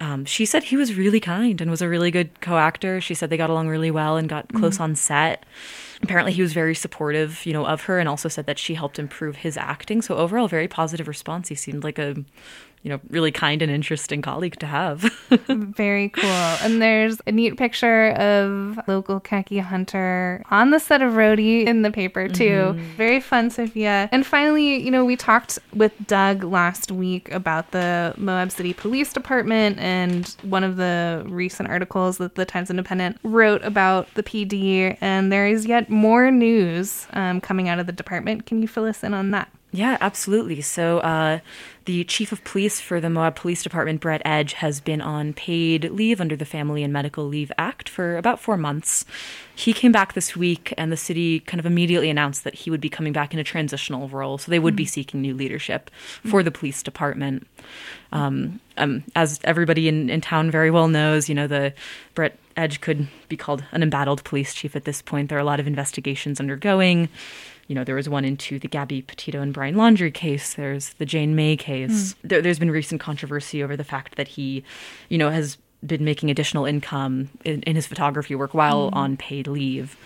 um, 0.00 0.24
she 0.24 0.46
said 0.46 0.64
he 0.64 0.76
was 0.76 0.94
really 0.94 1.20
kind 1.20 1.60
and 1.60 1.70
was 1.70 1.82
a 1.82 1.88
really 1.88 2.10
good 2.10 2.40
co-actor. 2.40 3.00
She 3.02 3.14
said 3.14 3.30
they 3.30 3.36
got 3.36 3.50
along 3.50 3.68
really 3.68 3.90
well 3.90 4.16
and 4.16 4.28
got 4.28 4.52
close 4.52 4.80
on 4.80 4.96
set. 4.96 5.44
Apparently, 6.02 6.32
he 6.32 6.42
was 6.42 6.52
very 6.52 6.74
supportive, 6.74 7.44
you 7.44 7.52
know, 7.52 7.66
of 7.66 7.82
her, 7.82 7.98
and 7.98 8.08
also 8.08 8.28
said 8.28 8.46
that 8.46 8.58
she 8.58 8.74
helped 8.74 8.98
improve 8.98 9.36
his 9.36 9.56
acting. 9.56 10.00
So 10.02 10.16
overall, 10.16 10.48
very 10.48 10.68
positive 10.68 11.06
response. 11.06 11.48
He 11.48 11.54
seemed 11.54 11.84
like 11.84 11.98
a, 11.98 12.24
you 12.82 12.88
know, 12.88 13.00
really 13.10 13.30
kind 13.30 13.60
and 13.60 13.70
interesting 13.70 14.22
colleague 14.22 14.58
to 14.58 14.66
have. 14.66 15.02
Very 15.48 16.08
cool. 16.08 16.24
And 16.24 16.80
there's 16.80 17.20
a 17.26 17.32
neat 17.32 17.58
picture 17.58 18.12
of 18.12 18.80
local 18.86 19.20
Kaki 19.20 19.58
Hunter 19.58 20.42
on 20.50 20.70
the 20.70 20.78
set 20.78 21.02
of 21.02 21.12
Roadie 21.12 21.66
in 21.66 21.82
the 21.82 21.90
paper 21.90 22.26
too. 22.26 22.74
Mm-hmm. 22.74 22.96
Very 22.96 23.20
fun, 23.20 23.50
Sophia. 23.50 24.08
And 24.12 24.26
finally, 24.26 24.82
you 24.82 24.90
know, 24.90 25.04
we 25.04 25.14
talked 25.14 25.58
with 25.74 25.92
Doug 26.06 26.42
last 26.42 26.90
week 26.90 27.30
about 27.32 27.72
the 27.72 28.14
Moab 28.16 28.50
City 28.50 28.72
Police 28.72 29.12
Department 29.12 29.78
and 29.78 30.34
one 30.42 30.64
of 30.64 30.76
the 30.76 31.22
recent 31.26 31.68
articles 31.68 32.16
that 32.16 32.36
the 32.36 32.46
Times 32.46 32.70
Independent 32.70 33.18
wrote 33.22 33.62
about 33.62 34.08
the 34.14 34.22
PD. 34.22 34.96
And 35.02 35.30
there 35.30 35.46
is 35.46 35.66
yet 35.66 35.89
more 35.90 36.30
news 36.30 37.06
um, 37.12 37.40
coming 37.40 37.68
out 37.68 37.78
of 37.78 37.86
the 37.86 37.92
department. 37.92 38.46
Can 38.46 38.62
you 38.62 38.68
fill 38.68 38.84
us 38.84 39.02
in 39.02 39.12
on 39.14 39.30
that? 39.32 39.50
Yeah, 39.72 39.98
absolutely. 40.00 40.60
So, 40.62 40.98
uh, 40.98 41.38
the 41.84 42.02
chief 42.04 42.32
of 42.32 42.42
police 42.42 42.80
for 42.80 43.00
the 43.00 43.08
Moab 43.08 43.36
Police 43.36 43.62
Department, 43.62 44.00
Brett 44.00 44.20
Edge, 44.24 44.54
has 44.54 44.80
been 44.80 45.00
on 45.00 45.32
paid 45.32 45.90
leave 45.90 46.20
under 46.20 46.34
the 46.34 46.44
Family 46.44 46.82
and 46.82 46.92
Medical 46.92 47.24
Leave 47.24 47.52
Act 47.56 47.88
for 47.88 48.16
about 48.16 48.40
four 48.40 48.56
months. 48.56 49.04
He 49.54 49.72
came 49.72 49.92
back 49.92 50.14
this 50.14 50.36
week, 50.36 50.74
and 50.76 50.90
the 50.90 50.96
city 50.96 51.40
kind 51.40 51.60
of 51.60 51.66
immediately 51.66 52.10
announced 52.10 52.42
that 52.42 52.54
he 52.54 52.70
would 52.70 52.80
be 52.80 52.88
coming 52.88 53.12
back 53.12 53.32
in 53.32 53.38
a 53.38 53.44
transitional 53.44 54.08
role. 54.08 54.38
So, 54.38 54.50
they 54.50 54.58
would 54.58 54.74
be 54.74 54.86
seeking 54.86 55.20
new 55.20 55.34
leadership 55.34 55.88
for 56.26 56.42
the 56.42 56.50
police 56.50 56.82
department. 56.82 57.46
Um, 58.12 58.58
um, 58.76 59.04
as 59.14 59.38
everybody 59.44 59.86
in, 59.86 60.10
in 60.10 60.20
town 60.20 60.50
very 60.50 60.72
well 60.72 60.88
knows, 60.88 61.28
you 61.28 61.34
know, 61.36 61.46
the 61.46 61.74
Brett 62.14 62.36
Edge 62.56 62.80
could 62.80 63.06
be 63.28 63.36
called 63.36 63.62
an 63.70 63.84
embattled 63.84 64.24
police 64.24 64.52
chief 64.52 64.74
at 64.74 64.84
this 64.84 65.00
point. 65.00 65.28
There 65.28 65.38
are 65.38 65.40
a 65.40 65.44
lot 65.44 65.60
of 65.60 65.68
investigations 65.68 66.40
undergoing 66.40 67.08
you 67.70 67.76
know, 67.76 67.84
there 67.84 67.94
was 67.94 68.08
one 68.08 68.24
into 68.24 68.58
the 68.58 68.66
Gabby 68.66 69.00
Petito 69.00 69.40
and 69.40 69.54
Brian 69.54 69.76
Laundrie 69.76 70.12
case. 70.12 70.54
There's 70.54 70.94
the 70.94 71.06
Jane 71.06 71.36
May 71.36 71.56
case. 71.56 72.14
Hmm. 72.14 72.26
There, 72.26 72.42
there's 72.42 72.58
been 72.58 72.72
recent 72.72 73.00
controversy 73.00 73.62
over 73.62 73.76
the 73.76 73.84
fact 73.84 74.16
that 74.16 74.26
he, 74.26 74.64
you 75.08 75.16
know, 75.16 75.30
has 75.30 75.56
been 75.86 76.04
making 76.04 76.32
additional 76.32 76.64
income 76.64 77.28
in, 77.44 77.62
in 77.62 77.76
his 77.76 77.86
photography 77.86 78.34
work 78.34 78.54
while 78.54 78.88
hmm. 78.88 78.94
on 78.94 79.16
paid 79.16 79.46
leave. 79.46 79.96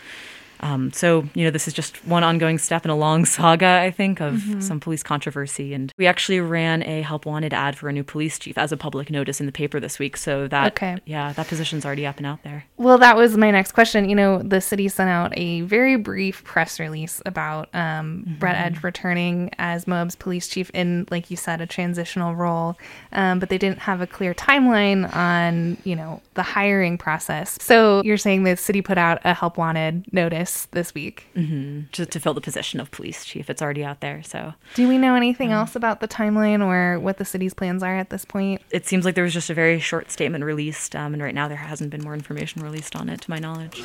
Um, 0.64 0.90
so, 0.92 1.28
you 1.34 1.44
know, 1.44 1.50
this 1.50 1.68
is 1.68 1.74
just 1.74 2.04
one 2.06 2.24
ongoing 2.24 2.56
step 2.56 2.86
in 2.86 2.90
a 2.90 2.96
long 2.96 3.24
saga, 3.26 3.80
I 3.82 3.90
think, 3.90 4.20
of 4.20 4.34
mm-hmm. 4.34 4.60
some 4.60 4.80
police 4.80 5.02
controversy. 5.02 5.74
And 5.74 5.92
we 5.98 6.06
actually 6.06 6.40
ran 6.40 6.82
a 6.84 7.02
help 7.02 7.26
wanted 7.26 7.52
ad 7.52 7.76
for 7.76 7.90
a 7.90 7.92
new 7.92 8.02
police 8.02 8.38
chief 8.38 8.56
as 8.56 8.72
a 8.72 8.76
public 8.76 9.10
notice 9.10 9.40
in 9.40 9.46
the 9.46 9.52
paper 9.52 9.78
this 9.78 9.98
week. 9.98 10.16
So 10.16 10.48
that, 10.48 10.72
okay. 10.72 10.96
yeah, 11.04 11.34
that 11.34 11.48
position's 11.48 11.84
already 11.84 12.06
up 12.06 12.16
and 12.16 12.26
out 12.26 12.42
there. 12.42 12.64
Well, 12.78 12.96
that 12.98 13.14
was 13.14 13.36
my 13.36 13.50
next 13.50 13.72
question. 13.72 14.08
You 14.08 14.16
know, 14.16 14.38
the 14.38 14.60
city 14.60 14.88
sent 14.88 15.10
out 15.10 15.36
a 15.36 15.60
very 15.62 15.96
brief 15.96 16.42
press 16.44 16.80
release 16.80 17.20
about 17.26 17.68
um, 17.74 18.24
mm-hmm. 18.26 18.38
Brett 18.38 18.56
Edge 18.56 18.82
returning 18.82 19.50
as 19.58 19.86
Moab's 19.86 20.16
police 20.16 20.48
chief 20.48 20.70
in, 20.72 21.06
like 21.10 21.30
you 21.30 21.36
said, 21.36 21.60
a 21.60 21.66
transitional 21.66 22.34
role. 22.34 22.78
Um, 23.12 23.38
but 23.38 23.50
they 23.50 23.58
didn't 23.58 23.80
have 23.80 24.00
a 24.00 24.06
clear 24.06 24.32
timeline 24.32 25.14
on, 25.14 25.76
you 25.84 25.94
know, 25.94 26.22
the 26.32 26.42
hiring 26.42 26.96
process. 26.96 27.58
So 27.60 28.02
you're 28.02 28.16
saying 28.16 28.44
the 28.44 28.56
city 28.56 28.80
put 28.80 28.96
out 28.96 29.20
a 29.24 29.34
help 29.34 29.58
wanted 29.58 30.10
notice 30.10 30.53
this 30.72 30.94
week 30.94 31.26
mm-hmm. 31.36 31.82
to, 31.92 32.06
to 32.06 32.20
fill 32.20 32.34
the 32.34 32.40
position 32.40 32.80
of 32.80 32.90
police 32.90 33.24
chief. 33.24 33.50
It's 33.50 33.62
already 33.62 33.84
out 33.84 34.00
there. 34.00 34.22
So, 34.22 34.54
do 34.74 34.88
we 34.88 34.98
know 34.98 35.14
anything 35.14 35.48
um, 35.48 35.58
else 35.58 35.76
about 35.76 36.00
the 36.00 36.08
timeline 36.08 36.64
or 36.64 36.98
what 36.98 37.18
the 37.18 37.24
city's 37.24 37.54
plans 37.54 37.82
are 37.82 37.96
at 37.96 38.10
this 38.10 38.24
point? 38.24 38.62
It 38.70 38.86
seems 38.86 39.04
like 39.04 39.14
there 39.14 39.24
was 39.24 39.34
just 39.34 39.50
a 39.50 39.54
very 39.54 39.80
short 39.80 40.10
statement 40.10 40.44
released, 40.44 40.94
um, 40.96 41.14
and 41.14 41.22
right 41.22 41.34
now 41.34 41.48
there 41.48 41.56
hasn't 41.56 41.90
been 41.90 42.02
more 42.02 42.14
information 42.14 42.62
released 42.62 42.96
on 42.96 43.08
it, 43.08 43.22
to 43.22 43.30
my 43.30 43.38
knowledge. 43.38 43.82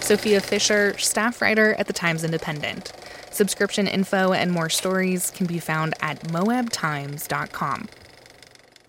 Sophia 0.00 0.40
Fisher, 0.40 0.96
staff 0.98 1.40
writer 1.40 1.74
at 1.74 1.86
the 1.86 1.92
Times 1.92 2.24
Independent. 2.24 2.92
Subscription 3.30 3.88
info 3.88 4.32
and 4.32 4.52
more 4.52 4.68
stories 4.68 5.30
can 5.30 5.46
be 5.46 5.58
found 5.58 5.94
at 6.00 6.20
moabtimes.com. 6.24 7.88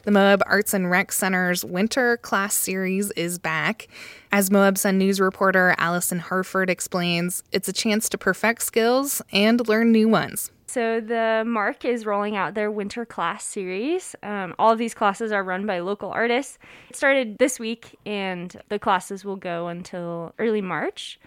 The 0.05 0.11
Moab 0.11 0.43
Arts 0.45 0.75
and 0.75 0.91
Rec 0.91 1.11
Center's 1.11 1.65
winter 1.65 2.17
class 2.17 2.53
series 2.53 3.09
is 3.13 3.39
back. 3.39 3.87
As 4.31 4.51
Moab 4.51 4.77
Sun 4.77 4.99
News 4.99 5.19
reporter 5.19 5.73
Allison 5.79 6.19
Harford 6.19 6.69
explains, 6.69 7.41
it's 7.51 7.67
a 7.67 7.73
chance 7.73 8.07
to 8.09 8.17
perfect 8.19 8.61
skills 8.61 9.23
and 9.33 9.67
learn 9.67 9.91
new 9.91 10.07
ones. 10.07 10.51
So, 10.67 11.01
the 11.01 11.43
MARC 11.47 11.85
is 11.85 12.05
rolling 12.05 12.35
out 12.35 12.53
their 12.53 12.69
winter 12.69 13.03
class 13.03 13.43
series. 13.43 14.15
Um, 14.21 14.53
all 14.59 14.71
of 14.71 14.77
these 14.77 14.93
classes 14.93 15.31
are 15.31 15.43
run 15.43 15.65
by 15.65 15.79
local 15.79 16.11
artists. 16.11 16.59
It 16.87 16.95
started 16.95 17.39
this 17.39 17.59
week, 17.59 17.97
and 18.05 18.55
the 18.69 18.77
classes 18.77 19.25
will 19.25 19.37
go 19.37 19.69
until 19.69 20.35
early 20.37 20.61
March. 20.61 21.19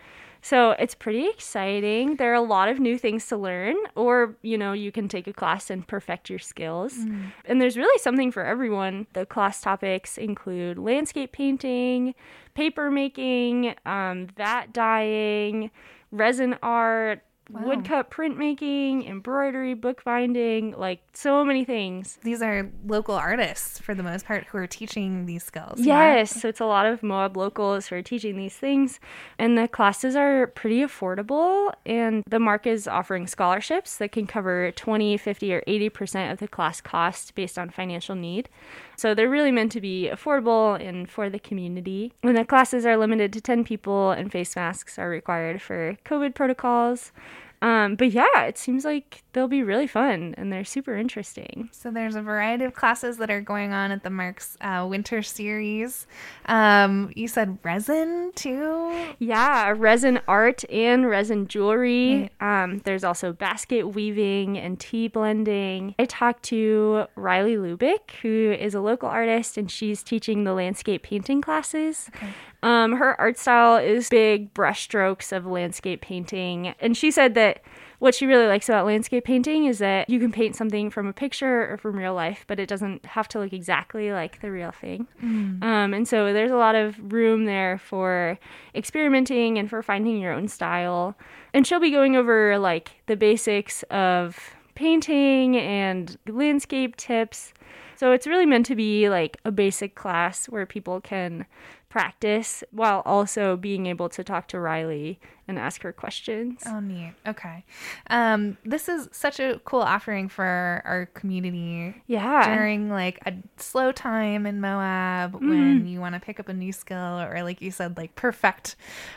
So 0.49 0.71
it's 0.71 0.95
pretty 0.95 1.27
exciting. 1.29 2.17
There 2.17 2.31
are 2.33 2.35
a 2.35 2.41
lot 2.41 2.71
of 2.71 2.81
new 2.81 2.97
things 2.97 3.27
to 3.27 3.37
learn, 3.37 3.77
or, 3.95 4.35
you 4.41 4.57
know, 4.57 4.73
you 4.73 4.91
can 4.91 5.07
take 5.07 5.27
a 5.27 5.33
class 5.35 5.69
and 5.69 5.87
perfect 5.87 6.31
your 6.31 6.39
skills. 6.39 6.95
Mm. 6.95 7.33
And 7.45 7.61
there's 7.61 7.77
really 7.77 7.99
something 7.99 8.33
for 8.33 8.43
everyone. 8.43 9.07
The 9.13 9.27
class 9.27 9.61
topics 9.61 10.17
include 10.17 10.79
landscape 10.79 11.33
painting, 11.33 12.15
paper 12.55 12.91
making, 12.91 13.75
um, 13.85 14.27
vat 14.39 14.73
dyeing, 14.73 15.71
resin 16.13 16.57
art, 16.63 17.21
Wow. 17.51 17.63
woodcut 17.65 18.11
printmaking, 18.11 19.09
embroidery, 19.09 19.73
bookbinding, 19.73 20.75
like 20.77 21.01
so 21.15 21.43
many 21.45 21.65
things. 21.65 22.19
These 22.23 22.43
are 22.43 22.71
local 22.87 23.15
artists 23.15 23.81
for 23.81 23.95
the 23.95 24.03
most 24.03 24.27
part 24.27 24.45
who 24.45 24.59
are 24.59 24.67
teaching 24.67 25.25
these 25.25 25.45
skills. 25.45 25.81
Yes, 25.81 26.35
yeah? 26.35 26.41
so 26.43 26.49
it's 26.49 26.61
a 26.61 26.67
lot 26.67 26.85
of 26.85 27.03
Moab 27.03 27.39
locals 27.39 27.87
who 27.87 27.97
are 27.97 28.03
teaching 28.03 28.37
these 28.37 28.55
things. 28.55 29.01
And 29.39 29.57
the 29.57 29.67
classes 29.67 30.15
are 30.15 30.49
pretty 30.49 30.81
affordable. 30.81 31.73
And 31.87 32.23
the 32.29 32.39
MARC 32.39 32.67
is 32.67 32.87
offering 32.87 33.27
scholarships 33.27 33.97
that 33.97 34.13
can 34.13 34.27
cover 34.27 34.71
20, 34.73 35.17
50, 35.17 35.55
or 35.55 35.63
80% 35.63 36.33
of 36.33 36.39
the 36.41 36.49
class 36.49 36.83
cost 36.83 37.35
based 37.35 37.59
on 37.59 37.71
financial 37.71 38.15
need. 38.15 38.51
So 38.97 39.15
they're 39.15 39.31
really 39.31 39.53
meant 39.53 39.73
to 39.73 39.81
be 39.81 40.11
affordable 40.13 40.79
and 40.85 41.09
for 41.09 41.31
the 41.31 41.39
community. 41.39 42.13
And 42.23 42.37
the 42.37 42.45
classes 42.45 42.85
are 42.85 42.97
limited 42.97 43.33
to 43.33 43.41
10 43.41 43.65
people, 43.65 44.11
and 44.11 44.31
face 44.31 44.57
masks 44.57 44.99
are 44.99 45.09
required 45.09 45.63
for 45.63 45.97
COVID 46.05 46.35
protocols. 46.35 47.13
Um, 47.61 47.97
but 47.97 48.13
yeah, 48.13 48.43
it 48.43 48.57
seems 48.57 48.85
like 48.85 49.23
they'll 49.33 49.49
be 49.49 49.63
really 49.63 49.87
fun 49.87 50.35
and 50.39 50.53
they're 50.53 50.65
super 50.65 50.97
interesting. 50.97 51.69
So 51.73 51.91
there's 51.91 52.15
a 52.15 52.23
variety 52.23 52.65
of 52.65 52.75
classes 52.75 53.17
that 53.19 53.31
are 53.31 53.41
going 53.41 53.73
on 53.73 53.91
at 53.91 54.05
the 54.05 54.11
MARC's 54.11 54.57
uh, 54.61 54.87
winter 54.89 55.23
series. 55.23 56.07
Um, 56.47 57.13
you 57.17 57.27
said 57.29 57.59
resin 57.63 58.33
too? 58.35 59.15
Yeah, 59.19 59.75
resin 59.77 60.21
art 60.29 60.65
and 60.71 61.09
resin 61.09 61.49
jewelry. 61.49 62.31
Um, 62.41 62.81
there's 62.85 63.05
also 63.05 63.33
basket 63.33 63.89
weaving 63.95 64.57
and 64.57 64.79
tea 64.79 65.09
blending. 65.09 65.95
I 65.99 66.05
talked 66.05 66.45
to 66.45 67.07
Riley 67.17 67.57
Lubick, 67.57 68.13
who 68.23 68.55
is 68.59 68.75
a 68.75 68.81
local 68.81 69.09
artist, 69.09 69.57
and 69.57 69.71
she's 69.71 70.03
teaching 70.03 70.45
the 70.45 70.53
landscape 70.55 71.03
painting 71.03 71.41
classes. 71.41 72.11
Okay. 72.15 72.29
Um, 72.63 72.93
her 72.93 73.19
art 73.21 73.39
style 73.39 73.77
is 73.77 74.09
big 74.09 74.53
brushstrokes 74.53 75.37
of 75.37 75.47
landscape 75.47 76.01
painting. 76.01 76.75
And 76.81 76.97
she 76.97 77.11
said 77.11 77.35
that 77.35 77.63
what 78.01 78.15
she 78.15 78.27
really 78.27 78.47
likes 78.47 78.69
about 78.69 78.87
landscape 78.87 79.25
painting 79.25 79.65
is 79.65 79.79
that 79.79 80.09
you 80.09 80.21
can 80.21 80.31
paint 80.31 80.55
something 80.55 80.89
from 80.89 81.07
a 81.07 81.13
picture 81.13 81.73
or 81.73 81.77
from 81.77 81.97
real 81.97 82.15
life, 82.15 82.45
but 82.47 82.61
it 82.61 82.69
doesn't 82.69 83.05
have 83.05 83.27
to 83.29 83.41
look 83.41 83.53
exactly 83.53 84.13
like 84.13 84.41
the 84.41 84.51
real 84.51 84.71
thing. 84.71 85.07
Mm. 85.23 85.63
Um, 85.63 85.95
and 85.95 86.07
so 86.07 86.33
there's 86.33 86.53
a 86.53 86.57
lot 86.57 86.77
of 86.77 87.13
room 87.13 87.45
there 87.45 87.79
for 87.79 88.39
experimenting 88.75 89.59
and 89.59 89.69
for 89.69 89.83
finding 89.83 90.19
your 90.19 90.33
own 90.33 90.47
style. 90.47 91.17
And 91.53 91.67
she'll 91.67 91.81
be 91.81 91.91
going 91.91 92.15
over 92.15 92.59
like 92.59 93.03
the 93.07 93.17
basics 93.17 93.83
of 93.85 94.55
painting 94.77 95.57
and 95.57 96.17
landscape 96.29 96.95
tips. 96.97 97.53
So 97.97 98.13
it's 98.13 98.29
really 98.29 98.47
meant 98.47 98.67
to 98.67 98.77
be 98.77 99.09
like 99.09 99.39
a 99.45 99.51
basic 99.51 99.97
class 99.97 100.49
where 100.49 100.67
people 100.67 101.01
can 101.01 101.47
practice 101.89 102.63
while 102.71 103.03
also 103.05 103.57
being 103.57 103.87
able 103.87 104.09
to 104.09 104.23
talk 104.23 104.49
to 104.49 104.61
Riley 104.61 105.21
and 105.49 105.59
ask 105.59 105.83
her 105.83 105.93
questions. 105.93 106.63
Oh, 106.67 106.79
neat. 106.79 107.15
Okay. 107.27 107.65
Um, 108.11 108.59
this 108.65 108.89
is 108.89 109.09
such 109.13 109.41
a 109.41 109.61
cool 109.65 109.81
offering 109.81 110.29
for 110.29 110.83
our 110.85 111.07
community. 111.15 111.95
Yeah. 112.07 112.55
During 112.55 112.91
like 112.91 113.19
a 113.27 113.35
slow 113.57 113.91
time 113.91 114.47
in 114.47 114.61
Moab 114.61 115.33
mm. 115.33 115.49
when 115.49 115.87
you 115.87 116.01
want 116.01 116.15
to 116.15 116.21
pick 116.21 116.39
up 116.39 116.49
a 116.49 116.55
new 116.55 116.73
skill 116.73 117.21
or, 117.21 117.43
like 117.43 117.63
you 117.63 117.71
said, 117.71 117.97
like 117.97 118.15
perfect 118.15 118.77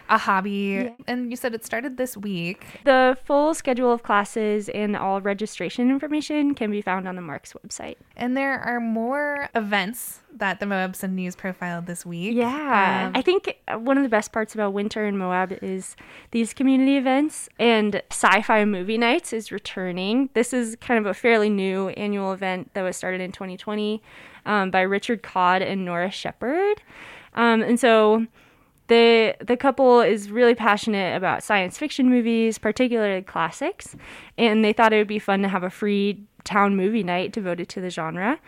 a 0.10 0.18
hobby. 0.18 0.52
Yeah. 0.52 0.90
And 1.08 1.30
you 1.30 1.36
said 1.36 1.54
it 1.54 1.66
started 1.66 1.98
this 1.98 2.16
week. 2.16 2.66
The 2.86 3.18
full 3.26 3.54
schedule 3.54 3.92
of 3.92 4.04
classes 4.04 4.70
and 4.70 4.96
all 4.96 5.22
registration 5.22 5.90
information 5.90 6.56
can 6.56 6.72
be 6.72 6.82
found 6.82 7.08
on 7.08 7.16
the 7.16 7.22
MARC's 7.22 7.54
website. 7.54 7.98
And 8.16 8.38
there 8.38 8.60
are 8.62 8.80
more 8.80 9.50
events 9.54 10.20
that 10.34 10.62
the 10.62 10.66
Moab 10.66 10.96
Sun 10.96 11.16
News 11.16 11.36
profiled 11.36 11.88
this 11.88 12.06
week. 12.06 12.36
Yeah. 12.36 13.08
Um, 13.08 13.12
I 13.16 13.22
think 13.22 13.60
one 13.68 13.98
of 13.98 14.04
the 14.04 14.10
best 14.10 14.32
parts 14.32 14.54
about 14.54 14.72
winter 14.72 15.06
in 15.06 15.18
Moab 15.18 15.52
is 15.62 15.98
these 16.32 16.54
community 16.54 16.98
events. 16.98 17.50
And 17.60 18.02
Sci 18.12 18.42
Fi 18.44 18.66
Movie 18.66 18.98
Nights 18.98 19.34
is 19.34 19.52
returning. 19.52 20.30
This 20.34 20.54
is 20.54 20.76
kind 20.78 21.00
of 21.00 21.06
a 21.06 21.14
fairly 21.14 21.50
new 21.50 21.90
annual 21.90 22.32
event 22.32 22.74
that 22.74 22.84
was 22.84 22.96
started 22.96 23.22
in 23.22 23.32
2020 23.32 24.02
um, 24.46 24.72
by 24.72 24.82
Richard 24.82 25.24
Codd 25.24 25.62
and 25.62 25.84
Nora 25.86 26.12
Shepard. 26.12 26.82
Um, 27.34 27.62
and 27.62 27.80
so 27.80 28.28
the 28.88 29.36
the 29.40 29.56
couple 29.56 30.02
is 30.02 30.30
really 30.30 30.54
passionate 30.54 31.16
about 31.16 31.44
science 31.44 31.78
fiction 31.78 32.10
movies, 32.10 32.58
particularly 32.58 33.22
classics, 33.22 33.96
and 34.38 34.66
they 34.66 34.74
thought 34.74 34.92
it 34.92 34.98
would 34.98 35.08
be 35.08 35.20
fun 35.20 35.42
to 35.44 35.48
have 35.48 35.64
a 35.64 35.70
free 35.70 36.26
town 36.44 36.76
movie 36.76 37.04
night 37.04 37.32
devoted 37.32 37.70
to 37.70 37.82
the 37.82 37.90
genre. 37.90 38.40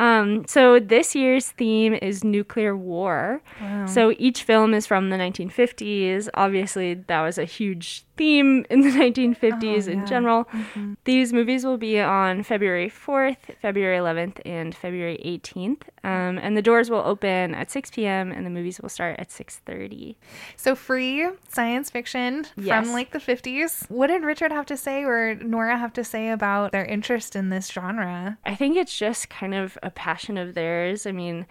Um, 0.00 0.46
so 0.46 0.80
this 0.80 1.14
year's 1.14 1.50
theme 1.50 1.92
is 1.92 2.24
nuclear 2.24 2.74
war. 2.74 3.42
Wow. 3.60 3.84
So 3.84 4.14
each 4.18 4.44
film 4.44 4.72
is 4.72 4.86
from 4.86 5.10
the 5.10 5.16
1950s. 5.16 6.30
Obviously, 6.32 6.94
that 6.94 7.20
was 7.20 7.36
a 7.36 7.44
huge 7.44 8.06
theme 8.20 8.66
in 8.68 8.82
the 8.82 8.90
1950s 8.90 9.88
oh, 9.88 9.92
in 9.92 10.06
general. 10.06 10.44
Mm-hmm. 10.44 10.92
These 11.04 11.32
movies 11.32 11.64
will 11.64 11.78
be 11.78 11.98
on 11.98 12.42
February 12.42 12.90
4th, 12.90 13.38
February 13.62 13.96
11th, 13.96 14.42
and 14.44 14.74
February 14.74 15.18
18th. 15.24 15.84
Um, 16.04 16.36
and 16.36 16.54
the 16.54 16.60
doors 16.60 16.90
will 16.90 16.98
open 16.98 17.54
at 17.54 17.70
6 17.70 17.90
p.m. 17.92 18.30
and 18.30 18.44
the 18.44 18.50
movies 18.50 18.78
will 18.78 18.90
start 18.90 19.18
at 19.18 19.30
6:30. 19.30 20.16
So 20.56 20.74
free 20.74 21.30
science 21.48 21.88
fiction 21.88 22.44
yes. 22.58 22.84
from 22.84 22.92
like 22.92 23.12
the 23.12 23.18
50s. 23.18 23.90
What 23.90 24.08
did 24.08 24.22
Richard 24.22 24.52
have 24.52 24.66
to 24.66 24.76
say 24.76 25.02
or 25.02 25.34
Nora 25.36 25.78
have 25.78 25.94
to 25.94 26.04
say 26.04 26.28
about 26.28 26.72
their 26.72 26.84
interest 26.84 27.34
in 27.34 27.48
this 27.48 27.68
genre? 27.68 28.36
I 28.44 28.54
think 28.54 28.76
it's 28.76 28.96
just 28.98 29.30
kind 29.30 29.54
of 29.54 29.78
a 29.82 29.90
passion 29.90 30.36
of 30.36 30.52
theirs. 30.52 31.06
I 31.06 31.12
mean, 31.12 31.46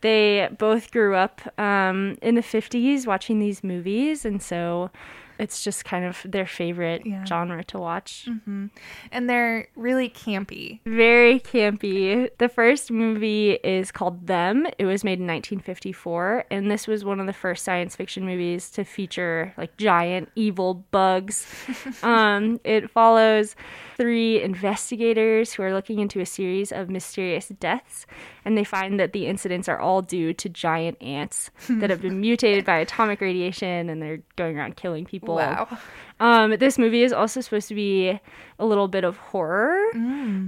they 0.00 0.48
both 0.58 0.90
grew 0.90 1.16
up 1.16 1.42
um, 1.58 2.16
in 2.22 2.34
the 2.34 2.42
50s 2.42 3.06
watching 3.06 3.40
these 3.40 3.62
movies, 3.62 4.24
and 4.24 4.42
so 4.42 4.90
it's 5.38 5.62
just 5.64 5.84
kind 5.84 6.04
of 6.04 6.20
their 6.24 6.46
favorite 6.46 7.02
Yeah. 7.04 7.24
genre 7.24 7.64
to 7.64 7.78
watch. 7.78 8.28
hmm 8.46 8.66
And 9.12 9.28
they're 9.28 9.68
really 9.76 10.08
campy. 10.08 10.80
Very 10.86 11.40
campy. 11.40 12.28
The 12.38 12.48
first 12.48 12.90
movie 12.90 13.52
is 13.64 13.90
called 13.90 14.26
Them. 14.26 14.66
It 14.78 14.86
was 14.86 15.02
made 15.04 15.18
in 15.20 15.26
1954, 15.26 16.44
and 16.50 16.70
this 16.70 16.86
was 16.86 17.04
one 17.04 17.20
of 17.20 17.26
the 17.26 17.32
first 17.32 17.64
science 17.64 17.96
fiction 17.96 18.24
movies 18.24 18.70
to 18.70 18.84
feature 18.84 19.52
like 19.56 19.76
giant 19.76 20.30
evil 20.36 20.74
bugs. 20.90 21.46
um, 22.02 22.60
it 22.64 22.90
follows 22.90 23.56
three 23.96 24.42
investigators 24.42 25.52
who 25.54 25.62
are 25.62 25.72
looking 25.72 25.98
into 26.00 26.20
a 26.20 26.26
series 26.26 26.72
of 26.72 26.88
mysterious 26.90 27.48
deaths, 27.48 28.06
and 28.44 28.56
they 28.56 28.64
find 28.64 28.98
that 29.00 29.12
the 29.12 29.26
incidents 29.26 29.68
are 29.68 29.78
all 29.78 30.02
due 30.02 30.32
to 30.34 30.48
giant 30.48 31.00
ants 31.00 31.50
that 31.68 31.90
have 31.90 32.02
been 32.02 32.20
mutated 32.20 32.64
by 32.64 32.78
atomic 32.78 33.20
radiation, 33.20 33.88
and 33.88 34.02
they're 34.02 34.20
going 34.36 34.58
around 34.58 34.76
killing 34.76 35.04
people. 35.04 35.36
Wow. 35.36 35.78
Um, 36.20 36.56
this 36.58 36.78
movie 36.78 37.02
is 37.02 37.12
also 37.12 37.40
supposed 37.40 37.68
to 37.68 37.74
be 37.74 38.18
a 38.60 38.64
little 38.64 38.86
bit 38.86 39.02
of 39.02 39.16
horror, 39.16 39.82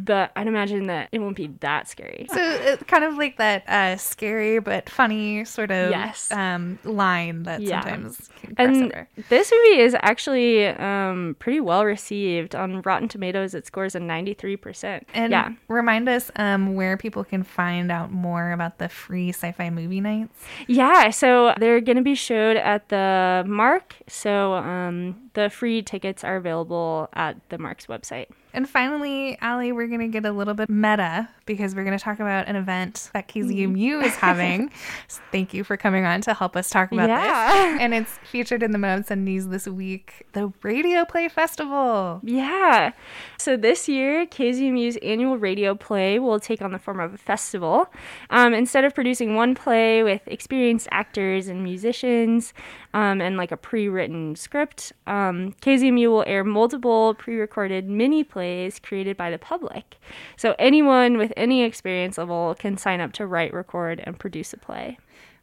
but 0.05 0.31
I'd 0.37 0.47
imagine 0.47 0.87
that 0.87 1.09
it 1.11 1.19
won't 1.19 1.37
be 1.37 1.49
that 1.61 1.89
scary. 1.89 2.27
So 2.33 2.39
it's 2.41 2.85
kind 2.85 3.03
of 3.03 3.17
like 3.17 3.37
that 3.39 3.69
uh, 3.69 3.97
scary 3.97 4.61
but 4.61 4.89
funny 4.89 5.45
sort 5.45 5.73
of 5.73 5.91
Yes. 5.91 6.31
um, 6.31 6.79
line 6.85 7.43
that 7.43 7.61
Yeah. 7.63 7.83
sometimes 7.83 8.31
And 8.59 8.77
over. 8.93 9.09
this 9.29 9.51
movie 9.53 9.81
is 9.81 9.97
actually 10.03 10.69
um, 10.69 11.35
pretty 11.41 11.61
well 11.61 11.85
received 11.85 12.55
on 12.55 12.81
Rotten 12.83 13.09
Tomatoes. 13.09 13.53
It 13.55 13.67
scores 13.67 13.97
a 13.97 14.01
ninety-three 14.01 14.57
percent. 14.57 15.07
And 15.13 15.33
yeah, 15.33 15.51
remind 15.67 16.09
us 16.09 16.31
um, 16.37 16.77
where 16.77 16.97
people 16.97 17.25
can 17.25 17.43
find 17.43 17.91
out 17.91 18.13
more 18.13 18.53
about 18.53 18.79
the 18.79 18.89
free 18.89 19.31
sci-fi 19.31 19.71
movie 19.71 20.01
nights. 20.01 20.33
yeah. 20.69 21.11
So 21.11 21.55
they're 21.59 21.81
gonna 21.81 22.03
be 22.03 22.15
showed 22.15 22.57
at 22.57 22.89
the 22.89 23.43
MARC. 23.49 23.97
So 24.07 24.55
um, 24.55 25.26
the 25.37 25.51
free 25.51 25.83
tickets 25.83 26.25
are 26.25 26.37
available 26.37 27.09
at 27.13 27.37
the 27.51 27.59
MARC's 27.59 27.87
website. 27.87 28.27
And 28.57 28.67
finally, 28.69 29.37
Allie, 29.43 29.71
we're 29.71 29.87
going 29.87 30.01
to 30.01 30.09
get 30.09 30.25
a 30.25 30.33
little 30.33 30.55
bit 30.55 30.71
meta 30.71 31.29
because 31.45 31.75
we're 31.75 31.85
going 31.85 31.97
to 31.97 32.03
talk 32.03 32.21
about 32.21 32.49
an 32.49 32.57
event 32.57 33.11
that 33.13 33.29
KZMU 33.29 34.03
is 34.03 34.17
having. 34.17 34.71
So 35.09 35.21
thank 35.31 35.53
you 35.55 35.63
for 35.63 35.77
coming 35.77 36.05
on 36.07 36.21
to 36.23 36.33
help 36.35 36.57
us 36.57 36.71
talk 36.71 36.91
about 36.91 37.09
Yeah. 37.09 37.75
this. 37.75 37.81
And 37.83 37.93
it's 37.95 38.19
featured 38.25 38.63
in 38.63 38.73
the 38.73 38.79
Moab 38.79 39.05
Sun 39.05 39.25
News 39.25 39.47
this 39.49 39.69
week, 39.69 40.27
the 40.33 40.53
Radio 40.63 41.05
Play 41.05 41.29
Festival. 41.29 42.21
Yeah. 42.25 42.93
So 43.39 43.57
this 43.57 43.89
year, 43.89 44.25
KZMU's 44.27 44.97
annual 44.99 45.37
radio 45.37 45.75
play 45.75 46.19
will 46.19 46.41
take 46.41 46.63
on 46.63 46.73
the 46.73 46.79
form 46.79 46.99
of 46.99 47.13
a 47.15 47.19
festival. 47.19 47.89
Um, 48.31 48.55
instead 48.55 48.85
of 48.85 48.95
producing 48.95 49.35
one 49.37 49.55
play 49.55 50.03
with 50.03 50.23
experienced 50.27 50.89
actors 50.91 51.47
and 51.47 51.63
musicians 51.63 52.55
um, 52.95 53.21
and 53.21 53.37
like 53.37 53.53
a 53.53 53.57
pre 53.57 53.89
written 53.89 54.35
script, 54.35 54.93
um, 55.07 55.53
KZMU 55.61 56.09
will 56.09 56.25
air 56.27 56.43
multiple 56.43 57.15
pre 57.15 57.37
recorded 57.37 57.89
mini 57.89 58.25
plays 58.25 58.46
created 58.83 59.17
by 59.17 59.31
the 59.31 59.39
public. 59.39 59.97
So 60.37 60.55
anyone 60.59 61.19
with 61.19 61.33
any 61.37 61.63
experience 61.63 62.19
level 62.19 62.55
can 62.59 62.77
sign 62.77 63.01
up 63.01 63.13
to 63.15 63.27
write, 63.27 63.53
record, 63.53 64.03
and 64.05 64.19
produce 64.19 64.53
a 64.53 64.59
play. 64.59 64.99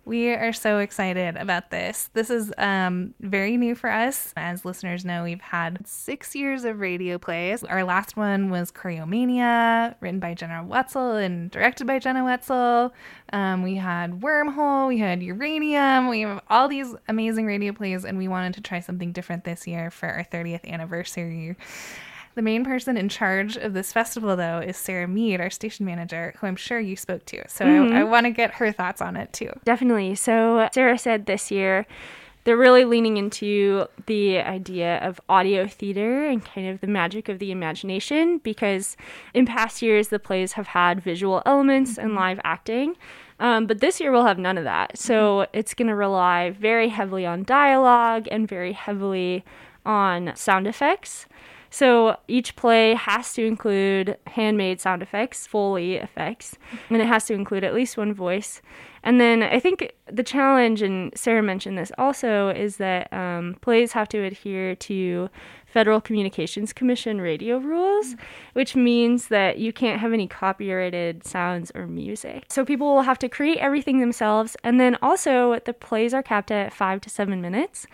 We 0.05 0.33
are 0.33 0.51
so 0.51 0.79
excited 0.79 1.37
about 1.37 1.71
this. 1.71 2.09
This 2.11 2.29
is 2.29 2.51
um, 2.57 3.13
very 3.21 3.55
new 3.55 3.73
for 3.73 3.89
us. 3.89 4.33
As 4.35 4.65
listeners 4.65 5.05
know, 5.05 5.23
we've 5.23 5.39
had 5.39 5.87
six 5.87 6.35
years 6.35 6.65
of 6.65 6.81
radio 6.81 7.17
plays. 7.17 7.63
Our 7.63 7.85
last 7.85 8.17
one 8.17 8.49
was 8.49 8.69
Choreomania, 8.69 9.95
written 10.01 10.19
by 10.19 10.33
Jenna 10.33 10.65
Wetzel 10.65 11.15
and 11.15 11.49
directed 11.49 11.87
by 11.87 11.99
Jenna 11.99 12.25
Wetzel. 12.25 12.93
Um, 13.31 13.63
we 13.63 13.75
had 13.75 14.19
Wormhole, 14.19 14.89
we 14.89 14.99
had 14.99 15.23
Uranium. 15.23 16.09
We 16.09 16.21
have 16.21 16.41
all 16.49 16.67
these 16.67 16.93
amazing 17.07 17.45
radio 17.45 17.71
plays, 17.71 18.03
and 18.03 18.17
we 18.17 18.27
wanted 18.27 18.55
to 18.55 18.61
try 18.61 18.81
something 18.81 19.13
different 19.13 19.45
this 19.45 19.65
year 19.65 19.89
for 19.89 20.09
our 20.09 20.25
30th 20.25 20.69
anniversary. 20.69 21.55
The 22.35 22.41
main 22.41 22.65
person 22.65 22.97
in 22.97 23.09
charge 23.09 23.57
of 23.57 23.73
this 23.73 23.93
festival, 23.93 24.35
though, 24.35 24.59
is 24.59 24.75
Sarah 24.75 25.07
Mead, 25.07 25.39
our 25.39 25.49
station 25.49 25.85
manager, 25.85 26.33
who 26.39 26.47
I'm 26.47 26.55
sure 26.55 26.79
you 26.79 26.95
spoke 26.95 27.25
to. 27.25 27.43
So 27.47 27.65
I, 27.65 27.69
mm-hmm. 27.69 27.95
I 27.95 28.03
want 28.03 28.25
to 28.25 28.31
get 28.31 28.55
her 28.55 28.71
thoughts 28.71 29.01
on 29.01 29.15
it 29.15 29.31
too. 29.33 29.51
Definitely. 29.65 30.15
So, 30.15 30.67
Sarah 30.73 30.97
said 30.97 31.25
this 31.25 31.51
year 31.51 31.85
they're 32.43 32.57
really 32.57 32.85
leaning 32.85 33.17
into 33.17 33.87
the 34.05 34.39
idea 34.39 34.97
of 34.97 35.21
audio 35.29 35.67
theater 35.67 36.25
and 36.25 36.43
kind 36.43 36.67
of 36.67 36.81
the 36.81 36.87
magic 36.87 37.29
of 37.29 37.39
the 37.39 37.51
imagination 37.51 38.39
because 38.39 38.97
in 39.33 39.45
past 39.45 39.81
years 39.81 40.09
the 40.09 40.19
plays 40.19 40.53
have 40.53 40.67
had 40.67 41.01
visual 41.01 41.41
elements 41.45 41.97
and 41.97 42.09
mm-hmm. 42.09 42.19
live 42.19 42.39
acting. 42.43 42.95
Um, 43.39 43.65
but 43.65 43.79
this 43.79 43.99
year 43.99 44.11
we'll 44.11 44.25
have 44.25 44.37
none 44.37 44.57
of 44.57 44.65
that. 44.65 44.97
So 44.97 45.39
mm-hmm. 45.39 45.57
it's 45.57 45.73
going 45.73 45.87
to 45.87 45.95
rely 45.95 46.49
very 46.51 46.89
heavily 46.89 47.25
on 47.25 47.43
dialogue 47.43 48.27
and 48.29 48.47
very 48.47 48.73
heavily 48.73 49.45
on 49.85 50.33
sound 50.35 50.67
effects. 50.67 51.27
So 51.73 52.17
each 52.27 52.55
play 52.55 52.93
has 52.93 53.33
to 53.33 53.43
include 53.43 54.15
handmade 54.27 54.79
sound 54.79 55.01
effects, 55.01 55.47
Foley 55.47 55.95
effects, 55.95 56.55
and 56.91 57.01
it 57.01 57.07
has 57.07 57.25
to 57.25 57.33
include 57.33 57.63
at 57.63 57.73
least 57.73 57.97
one 57.97 58.13
voice. 58.13 58.61
And 59.03 59.19
then 59.19 59.41
I 59.41 59.59
think 59.59 59.91
the 60.05 60.21
challenge, 60.21 60.83
and 60.83 61.11
Sarah 61.17 61.41
mentioned 61.41 61.79
this 61.79 61.91
also, 61.97 62.49
is 62.49 62.77
that 62.77 63.11
um, 63.11 63.57
plays 63.61 63.93
have 63.93 64.07
to 64.09 64.23
adhere 64.23 64.75
to 64.75 65.31
Federal 65.73 65.99
Communications 65.99 66.71
Commission 66.71 67.19
radio 67.19 67.57
rules, 67.57 68.15
which 68.53 68.75
means 68.75 69.29
that 69.29 69.57
you 69.57 69.73
can't 69.73 69.99
have 69.99 70.13
any 70.13 70.27
copyrighted 70.27 71.25
sounds 71.25 71.71
or 71.73 71.87
music. 71.87 72.45
So 72.49 72.63
people 72.63 72.93
will 72.93 73.01
have 73.01 73.17
to 73.19 73.27
create 73.27 73.57
everything 73.57 73.99
themselves. 73.99 74.55
And 74.63 74.79
then 74.79 74.99
also, 75.01 75.59
the 75.65 75.73
plays 75.73 76.13
are 76.13 76.21
capped 76.21 76.51
at 76.51 76.73
five 76.73 77.01
to 77.01 77.09
seven 77.09 77.41
minutes, 77.41 77.87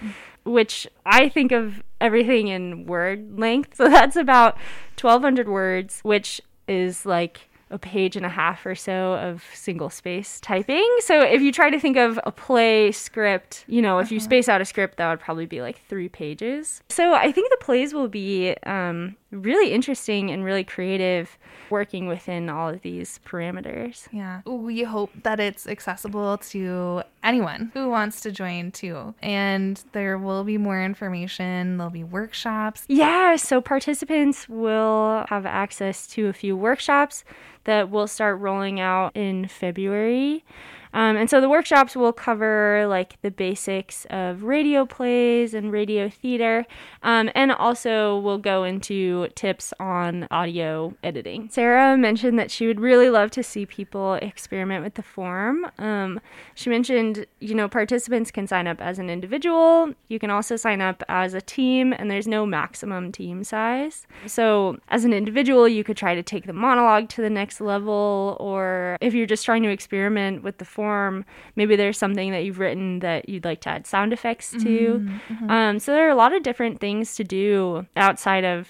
which 0.43 0.87
I 1.05 1.29
think 1.29 1.53
of 1.53 1.81
everything 2.01 2.49
in 2.49 2.85
word 2.85 3.39
length. 3.39 3.69
So 3.79 3.87
that's 3.87 4.17
about 4.17 4.57
1,200 4.99 5.47
words, 5.47 6.01
which 6.01 6.41
is 6.67 7.05
like 7.05 7.48
a 7.71 7.77
page 7.77 8.15
and 8.15 8.25
a 8.25 8.29
half 8.29 8.65
or 8.65 8.75
so 8.75 9.13
of 9.13 9.43
single 9.53 9.89
space 9.89 10.39
typing. 10.39 10.87
So 11.01 11.21
if 11.21 11.41
you 11.41 11.51
try 11.51 11.69
to 11.69 11.79
think 11.79 11.97
of 11.97 12.19
a 12.23 12.31
play 12.31 12.91
script, 12.91 13.63
you 13.67 13.81
know, 13.81 13.99
if 13.99 14.11
you 14.11 14.19
space 14.19 14.49
out 14.49 14.61
a 14.61 14.65
script, 14.65 14.97
that 14.97 15.09
would 15.09 15.19
probably 15.19 15.45
be 15.45 15.61
like 15.61 15.81
three 15.87 16.09
pages. 16.09 16.81
So 16.89 17.13
I 17.13 17.31
think 17.31 17.49
the 17.51 17.57
plays 17.63 17.93
will 17.93 18.07
be 18.07 18.55
um, 18.65 19.15
really 19.31 19.71
interesting 19.71 20.31
and 20.31 20.43
really 20.43 20.63
creative 20.63 21.37
working 21.69 22.07
within 22.07 22.49
all 22.49 22.69
of 22.69 22.81
these 22.81 23.19
parameters. 23.25 24.07
Yeah. 24.11 24.41
We 24.45 24.83
hope 24.83 25.11
that 25.23 25.39
it's 25.39 25.67
accessible 25.67 26.37
to 26.37 27.03
anyone 27.23 27.71
who 27.73 27.89
wants 27.89 28.21
to 28.21 28.31
join 28.31 28.71
too. 28.71 29.13
And 29.21 29.83
there 29.91 30.17
will 30.17 30.43
be 30.43 30.57
more 30.57 30.83
information, 30.83 31.77
there'll 31.77 31.91
be 31.91 32.03
workshops. 32.03 32.85
Yeah, 32.87 33.35
so 33.35 33.61
participants 33.61 34.49
will 34.49 35.25
have 35.29 35.45
access 35.45 36.07
to 36.07 36.27
a 36.27 36.33
few 36.33 36.55
workshops 36.57 37.23
that 37.65 37.89
will 37.89 38.07
start 38.07 38.39
rolling 38.39 38.79
out 38.79 39.15
in 39.15 39.47
February. 39.47 40.43
Um, 40.93 41.17
and 41.17 41.29
so 41.29 41.39
the 41.39 41.49
workshops 41.49 41.95
will 41.95 42.13
cover 42.13 42.85
like 42.87 43.21
the 43.21 43.31
basics 43.31 44.05
of 44.09 44.43
radio 44.43 44.85
plays 44.85 45.53
and 45.53 45.71
radio 45.71 46.09
theater, 46.09 46.65
um, 47.03 47.29
and 47.35 47.51
also 47.51 48.17
we'll 48.19 48.37
go 48.37 48.63
into 48.63 49.27
tips 49.35 49.73
on 49.79 50.27
audio 50.31 50.95
editing. 51.03 51.49
Sarah 51.51 51.95
mentioned 51.95 52.39
that 52.39 52.51
she 52.51 52.67
would 52.67 52.79
really 52.79 53.09
love 53.09 53.31
to 53.31 53.43
see 53.43 53.65
people 53.65 54.15
experiment 54.15 54.83
with 54.83 54.95
the 54.95 55.03
form. 55.03 55.67
Um, 55.77 56.19
she 56.55 56.69
mentioned, 56.69 57.25
you 57.39 57.53
know, 57.53 57.67
participants 57.67 58.31
can 58.31 58.47
sign 58.47 58.67
up 58.67 58.81
as 58.81 58.99
an 58.99 59.09
individual. 59.09 59.93
You 60.07 60.19
can 60.19 60.29
also 60.29 60.55
sign 60.55 60.81
up 60.81 61.03
as 61.07 61.33
a 61.33 61.41
team, 61.41 61.93
and 61.93 62.09
there's 62.09 62.27
no 62.27 62.45
maximum 62.45 63.11
team 63.11 63.43
size. 63.43 64.07
So 64.25 64.77
as 64.89 65.05
an 65.05 65.13
individual, 65.13 65.67
you 65.67 65.83
could 65.83 65.97
try 65.97 66.15
to 66.15 66.23
take 66.23 66.45
the 66.45 66.53
monologue 66.53 67.09
to 67.09 67.21
the 67.21 67.29
next 67.29 67.61
level, 67.61 68.37
or 68.39 68.97
if 69.01 69.13
you're 69.13 69.27
just 69.27 69.45
trying 69.45 69.63
to 69.63 69.69
experiment 69.69 70.43
with 70.43 70.57
the 70.57 70.65
form, 70.79 71.25
maybe 71.57 71.75
there's 71.75 71.97
something 71.97 72.31
that 72.31 72.45
you've 72.45 72.57
written 72.57 72.99
that 72.99 73.27
you'd 73.27 73.43
like 73.43 73.59
to 73.59 73.69
add 73.69 73.85
sound 73.85 74.13
effects 74.13 74.51
to. 74.63 75.05
Um, 75.49 75.77
so 75.77 75.91
there 75.91 76.07
are 76.07 76.09
a 76.09 76.15
lot 76.15 76.31
of 76.33 76.41
different 76.41 76.79
things 76.79 77.15
to 77.15 77.25
do 77.25 77.85
outside 77.97 78.45
of 78.45 78.69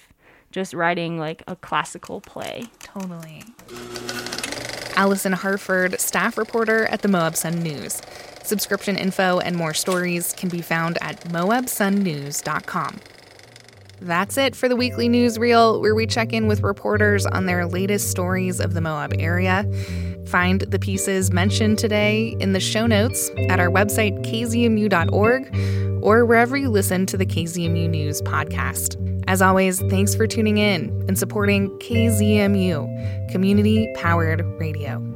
just 0.50 0.74
writing 0.74 1.20
like 1.20 1.44
a 1.46 1.54
classical 1.54 2.20
play. 2.20 2.64
Totally. 2.80 3.44
Allison 4.96 5.34
Harford, 5.34 6.00
staff 6.00 6.36
reporter 6.36 6.86
at 6.86 7.02
the 7.02 7.08
Moab 7.08 7.36
Sun 7.36 7.62
News. 7.62 8.02
Subscription 8.42 8.96
info 8.96 9.38
and 9.38 9.54
more 9.54 9.72
stories 9.72 10.32
can 10.32 10.48
be 10.48 10.62
found 10.62 10.98
at 11.00 11.20
moabsunnews.com. 11.26 12.98
That's 14.00 14.38
it 14.38 14.56
for 14.56 14.68
the 14.68 14.76
weekly 14.76 15.08
newsreel, 15.08 15.80
where 15.80 15.94
we 15.94 16.06
check 16.06 16.32
in 16.32 16.46
with 16.46 16.62
reporters 16.62 17.26
on 17.26 17.46
their 17.46 17.66
latest 17.66 18.10
stories 18.10 18.58
of 18.58 18.72
the 18.72 18.80
Moab 18.80 19.14
area. 19.18 19.64
Find 20.26 20.62
the 20.62 20.78
pieces 20.78 21.30
mentioned 21.32 21.78
today 21.78 22.36
in 22.40 22.52
the 22.52 22.60
show 22.60 22.86
notes 22.86 23.30
at 23.48 23.60
our 23.60 23.68
website, 23.68 24.18
kzmu.org, 24.24 26.02
or 26.02 26.24
wherever 26.24 26.56
you 26.56 26.70
listen 26.70 27.04
to 27.06 27.16
the 27.16 27.26
KZMU 27.26 27.90
News 27.90 28.22
podcast. 28.22 28.96
As 29.26 29.42
always, 29.42 29.80
thanks 29.80 30.14
for 30.14 30.26
tuning 30.26 30.58
in 30.58 31.04
and 31.08 31.18
supporting 31.18 31.68
KZMU, 31.78 33.30
community 33.30 33.92
powered 33.96 34.40
radio. 34.58 35.09